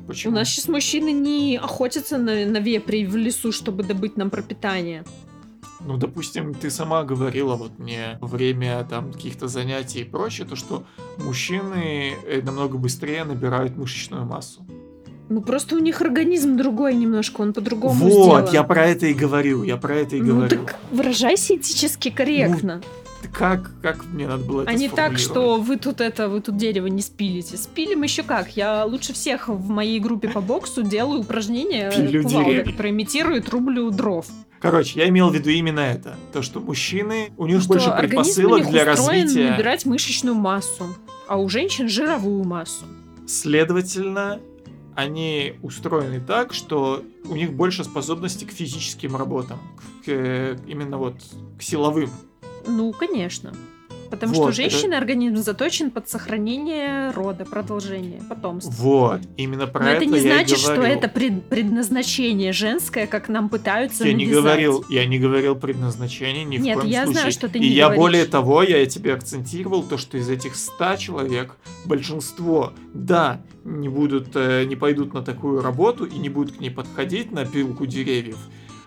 [0.07, 0.35] Почему?
[0.35, 5.05] У нас сейчас мужчины не охотятся на, на вепри в лесу, чтобы добыть нам пропитание.
[5.81, 10.57] Ну, допустим, ты сама говорила вот мне во время там каких-то занятий и прочее, то
[10.57, 10.85] что
[11.19, 14.67] мужчины э, намного быстрее набирают мышечную массу.
[15.29, 18.49] Ну просто у них организм другой немножко, он по-другому Вот, сделан.
[18.53, 20.51] я про это и говорю, я про это и ну говорю.
[20.51, 22.81] так выражайся этически корректно.
[23.33, 26.57] Как, как мне надо было это а не так, что вы тут это, вы тут
[26.57, 27.57] дерево не спилите.
[27.57, 28.57] Спилим еще как.
[28.57, 34.27] Я лучше всех в моей группе по боксу делаю упражнения Пилю которые имитируют рублю дров.
[34.61, 36.17] Короче, я имел в виду именно это.
[36.33, 39.51] То, что мужчины, у них что больше предпосылок них для развития.
[39.51, 40.97] набирать мышечную массу,
[41.27, 42.85] а у женщин жировую массу.
[43.27, 44.41] Следовательно,
[44.97, 49.59] они устроены так, что у них больше способностей к физическим работам,
[50.05, 51.17] к, э, именно вот
[51.59, 52.11] к силовым.
[52.67, 53.55] Ну, конечно.
[54.11, 58.71] Потому Вот, что у это- женщины организм заточен под сохранение рода, продолжение, потомства.
[58.73, 63.29] Вот, именно про Но это не я и значит, что это пред- предназначение женское, как
[63.29, 64.43] нам пытаются Я не навязать.
[64.45, 67.21] говорил, я не говорил предназначение ни Нет, в коем я случае.
[67.21, 68.01] знаю, что ты И не я говоришь.
[68.01, 74.29] более того, я тебе акцентировал то, что из этих ста человек большинство, да, не будут,
[74.35, 78.39] э, не пойдут на такую работу и не будут к ней подходить на пилку деревьев,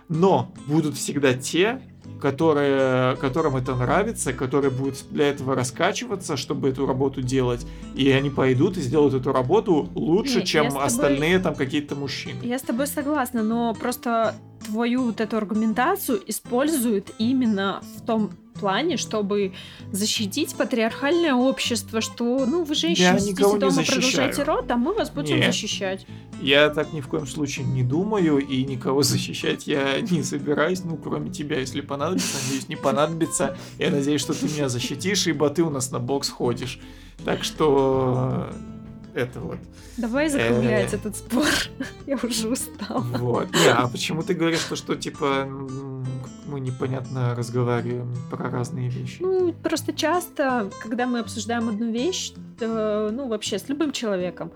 [0.08, 1.82] но будут всегда те,
[2.22, 7.66] которые, которым это нравится, которые будут для этого раскачиваться, чтобы эту работу делать,
[7.96, 12.40] и они пойдут и сделают эту работу лучше, Не, чем тобой- остальные там какие-то мужчины.
[12.44, 18.98] Я с тобой согласна, но просто твою вот эту аргументацию используют именно в том плане,
[18.98, 19.54] чтобы
[19.94, 24.02] защитить патриархальное общество, что, ну, вы женщины Я сидите никого не дома, защищаю.
[24.02, 25.46] продолжайте род, а мы вас будем Нет.
[25.46, 26.06] защищать.
[26.42, 30.98] Я так ни в коем случае не думаю, и никого защищать я не собираюсь, ну,
[30.98, 32.38] кроме тебя, если понадобится.
[32.44, 33.58] Надеюсь, не понадобится.
[33.78, 36.80] Я надеюсь, что ты меня защитишь, ибо ты у нас на бокс ходишь.
[37.26, 38.48] Так что...
[39.14, 39.58] э, Это вот.
[39.98, 40.96] Давай закруглять Э.
[40.98, 41.46] этот спор.
[42.08, 43.00] Я уже устала.
[43.02, 43.52] Вот.
[43.52, 45.46] Не, а почему ты говоришь, то, что, типа,
[46.48, 49.18] мы непонятно разговариваем про разные вещи?
[49.20, 52.32] Ну, просто часто, когда мы обсуждаем одну вещь,
[52.62, 54.52] ну, вообще с любым человеком,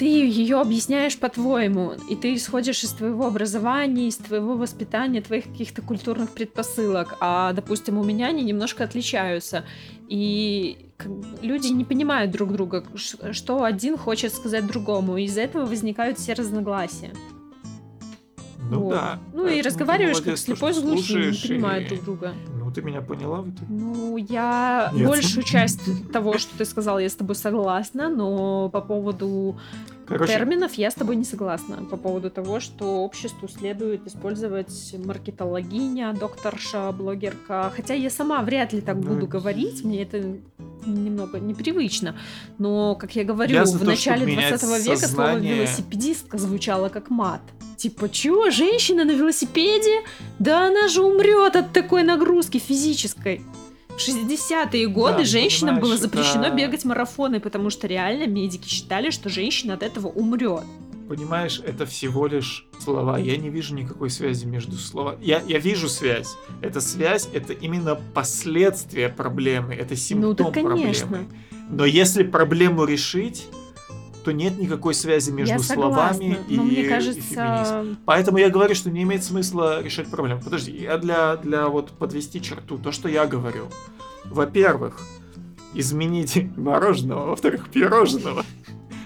[0.00, 5.82] ты ее объясняешь по-твоему, и ты исходишь из твоего образования, из твоего воспитания, твоих каких-то
[5.82, 9.66] культурных предпосылок, а, допустим, у меня они немножко отличаются,
[10.08, 10.86] и
[11.42, 16.32] люди не понимают друг друга, что один хочет сказать другому, и из-за этого возникают все
[16.32, 17.12] разногласия.
[18.70, 18.90] Ну Вот.
[18.94, 19.18] да.
[19.32, 22.32] Ну и разговариваешь как молодец, то, слепой с глухим, не понимают и- друг друга.
[22.58, 23.66] Ну, ты меня поняла в итоге?
[23.68, 25.08] Ну, я Нет.
[25.08, 25.80] большую часть
[26.12, 29.58] того, что ты сказал, я с тобой согласна, но по поводу
[30.10, 31.76] Короче, терминов я с тобой не согласна.
[31.90, 37.72] По поводу того, что обществу следует использовать маркетологиня, докторша, блогерка.
[37.74, 40.36] Хотя я сама вряд ли так Ну, буду говорить, мне это
[40.84, 42.16] немного непривычно.
[42.58, 45.54] Но, как я говорю, Я в то, начале чтобы менять 20 века слово сознание.
[45.54, 47.40] велосипедистка звучало как мат.
[47.76, 50.02] Типа, чего, женщина на велосипеде?
[50.38, 53.42] Да она же умрет от такой нагрузки физической.
[53.96, 59.10] В 60-е годы Да, женщинам было запрещено это- бегать марафоны, потому что реально медики считали,
[59.10, 60.62] что женщина от этого умрет.
[61.08, 63.18] Понимаешь, это всего лишь слова.
[63.18, 65.18] Я не вижу никакой связи между словами.
[65.22, 66.36] Я, я вижу связь.
[66.62, 71.06] Эта связь это именно последствия проблемы, это симптом Ну да, конечно.
[71.08, 71.28] проблемы.
[71.68, 73.48] Но если проблему решить,
[74.24, 77.36] то нет никакой связи между я согласна, словами и, но мне и феминизмом.
[77.36, 80.40] кажется, Поэтому я говорю, что не имеет смысла решать проблему.
[80.42, 83.68] Подожди, я для, для вот подвести черту, то, что я говорю.
[84.24, 85.00] Во-первых,
[85.74, 88.44] изменить мороженого, во-вторых, пирожного.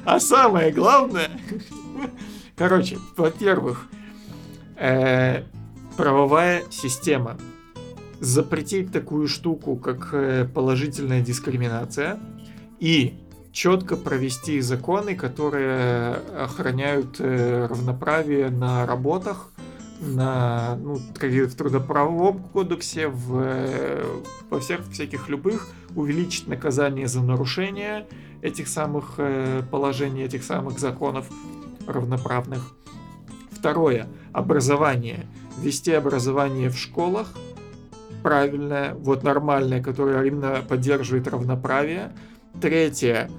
[0.05, 1.31] А самое главное...
[2.57, 3.89] Короче, во-первых,
[4.77, 5.43] э,
[5.97, 7.37] правовая система.
[8.21, 12.19] Запретить такую штуку, как э, положительная дискриминация.
[12.79, 13.15] И
[13.55, 19.49] четко провести законы, которые охраняют э, равноправие на работах,
[20.01, 24.05] на ну, в трудоправовом кодексе, в, э,
[24.51, 28.09] во всех всяких любых, увеличить наказание за нарушение
[28.43, 31.31] этих самых э, положений, этих самых законов
[31.87, 32.75] равноправных.
[33.53, 34.09] Второе.
[34.33, 35.27] Образование.
[35.59, 37.33] Ввести образование в школах
[38.25, 42.13] правильное, вот нормальное, которое именно поддерживает равноправие.
[42.61, 43.31] Третье.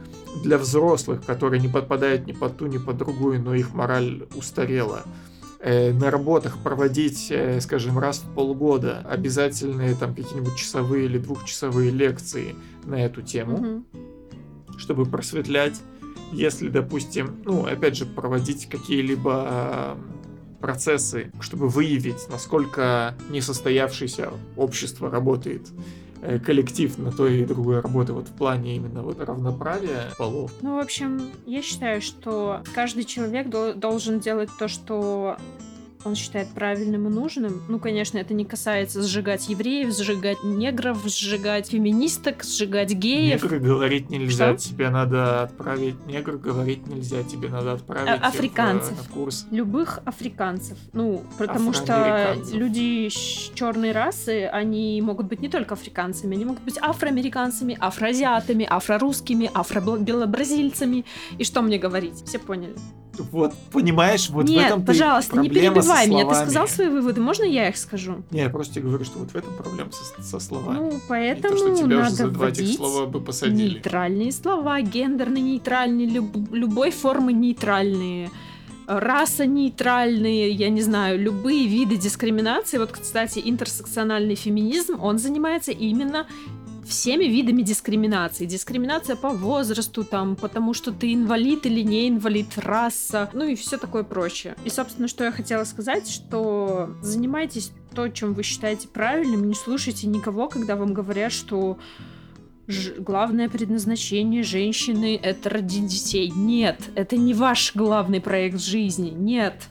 [0.44, 5.04] Для взрослых, которые не подпадают ни под ту, ни под другую, но их мораль устарела.
[5.60, 11.90] Э, на работах проводить, э, скажем, раз в полгода обязательные там какие-нибудь часовые или двухчасовые
[11.90, 13.86] лекции на эту тему мгм.
[14.78, 15.82] чтобы просветлять,
[16.32, 19.96] если, допустим, ну, опять же, проводить какие-либо э,
[20.60, 25.70] процессы, чтобы выявить, насколько несостоявшееся общество работает,
[26.46, 30.52] коллектив на той и другой работы, вот в плане именно вот равноправия полов.
[30.62, 35.38] Ну, в общем, я считаю, что каждый человек дол- должен делать то, что
[36.06, 37.64] он считает правильным и нужным.
[37.68, 43.44] Ну, конечно, это не касается сжигать евреев, сжигать негров, сжигать феминисток, сжигать геев.
[43.44, 44.70] Негр говорить нельзя, Что?
[44.70, 45.96] тебе надо отправить.
[46.06, 48.98] Негр говорить нельзя, тебе надо отправить А- их в, африканцев.
[48.98, 49.48] на курс.
[49.52, 50.78] Любых африканцев.
[50.94, 56.78] Ну, потому что люди черной расы, они могут быть не только африканцами, они могут быть
[56.80, 61.06] афроамериканцами, афроазиатами, афрорусскими, афробелобразильцами.
[61.38, 62.24] И что мне говорить?
[62.26, 62.76] Все поняли?
[63.32, 66.30] Вот, понимаешь, вот в Нет, этом пожалуйста, не проблема со перебивай меня.
[66.30, 68.24] Ты сказал свои выводы, можно я их скажу?
[68.32, 70.78] Не, я просто тебе говорю, что вот в этом проблема со, со словами.
[70.80, 73.74] Ну, И поэтому то, что тебя уже надо за два этих слова бы посадили.
[73.76, 78.30] нейтральные слова, гендерно-нейтральные, люб- любой формы нейтральные,
[78.88, 82.78] раса нейтральные, я не знаю, любые виды дискриминации.
[82.78, 86.28] Вот, кстати, интерсекциональный феминизм, он занимается именно
[86.88, 88.46] всеми видами дискриминации.
[88.46, 93.78] Дискриминация по возрасту, там, потому что ты инвалид или не инвалид, раса, ну и все
[93.78, 94.56] такое прочее.
[94.64, 100.08] И, собственно, что я хотела сказать, что занимайтесь то, чем вы считаете правильным, не слушайте
[100.08, 101.78] никого, когда вам говорят, что
[102.68, 106.32] ж- главное предназначение женщины это родить детей.
[106.36, 109.10] Нет, это не ваш главный проект жизни.
[109.10, 109.68] Нет.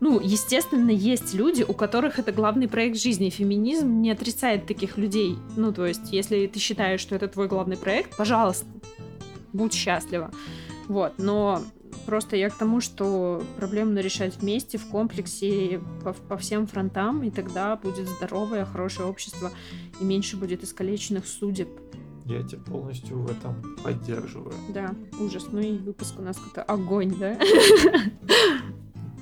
[0.00, 3.30] Ну, естественно, есть люди, у которых это главный проект жизни.
[3.30, 5.36] Феминизм не отрицает таких людей.
[5.56, 8.66] Ну, то есть, если ты считаешь, что это твой главный проект, пожалуйста,
[9.52, 10.30] будь счастлива.
[10.86, 11.62] Вот, но
[12.06, 17.30] просто я к тому, что проблему решать вместе, в комплексе, по, по всем фронтам, и
[17.30, 19.50] тогда будет здоровое, хорошее общество,
[20.00, 21.68] и меньше будет искалеченных судеб.
[22.24, 24.54] Я тебя полностью в этом поддерживаю.
[24.68, 25.46] Да, ужас.
[25.50, 27.38] Ну и выпуск у нас какой-то огонь, да?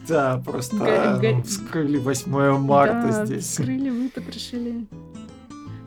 [0.08, 3.44] Да, просто Га- га- ну, вскрыли 8 марта Да, здесь.
[3.44, 4.86] Вскрыли, выпотрошили.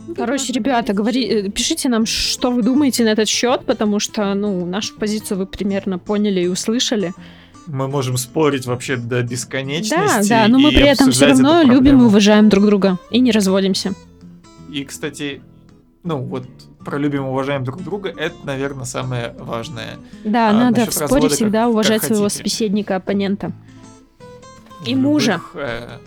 [0.08, 4.34] Ну, Короче, ребята, говори, э, пишите нам, что вы думаете на этот счет, потому что,
[4.34, 7.14] ну, нашу позицию вы примерно поняли и услышали.
[7.68, 10.30] Мы можем спорить вообще до бесконечности.
[10.30, 13.20] Да, да, но мы и при этом все равно любим и уважаем друг друга и
[13.20, 13.94] не разводимся.
[14.72, 15.42] И, кстати,
[16.04, 16.48] ну вот
[16.84, 19.98] про любим и уважаем друг друга, это, наверное, самое важное.
[20.26, 22.38] Да, А надо в споре развода всегда как- уважать как своего хотите.
[22.40, 23.52] собеседника, оппонента.
[24.86, 25.34] И В мужа.
[25.34, 25.98] любых, э,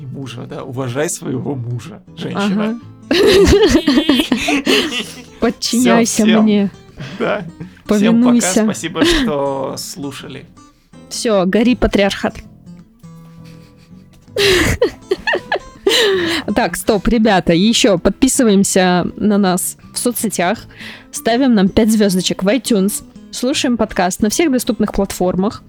[0.00, 0.64] и мужа, да.
[0.64, 2.80] Уважай своего мужа, женщина.
[5.40, 6.70] Подчиняйся мне,
[7.18, 7.44] Да.
[7.88, 10.46] Всем пока, спасибо, что слушали.
[11.08, 12.36] Все, гори патриархат.
[16.54, 20.58] Так, стоп, ребята, еще подписываемся на нас в соцсетях,
[21.10, 25.62] ставим нам 5 звездочек в iTunes, слушаем подкаст на всех доступных платформах.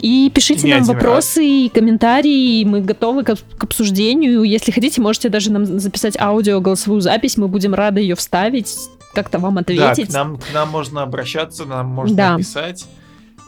[0.00, 4.42] И пишите Не нам вопросы и комментарии, мы готовы к, к обсуждению.
[4.44, 8.76] Если хотите, можете даже нам записать аудио, голосовую запись, мы будем рады ее вставить,
[9.14, 10.10] как-то вам Да, ответить.
[10.10, 12.36] к нам, к нам можно обращаться, нам можно Да.
[12.38, 12.86] писать.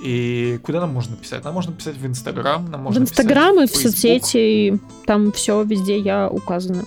[0.02, 1.44] И куда нам можно писать?
[1.44, 3.92] Нам можно писать в Инстаграм, нам в можно Инстаграм и в Facebook.
[3.92, 6.84] соцсети, там все везде я указана.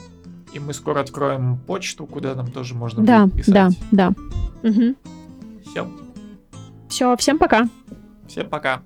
[0.51, 3.53] И мы скоро откроем почту, куда нам тоже можно Да, будет писать.
[3.53, 4.67] да, да.
[4.69, 4.95] Угу.
[5.71, 5.91] Всем,
[6.89, 7.69] Все, всем пока.
[8.27, 8.81] всем пока.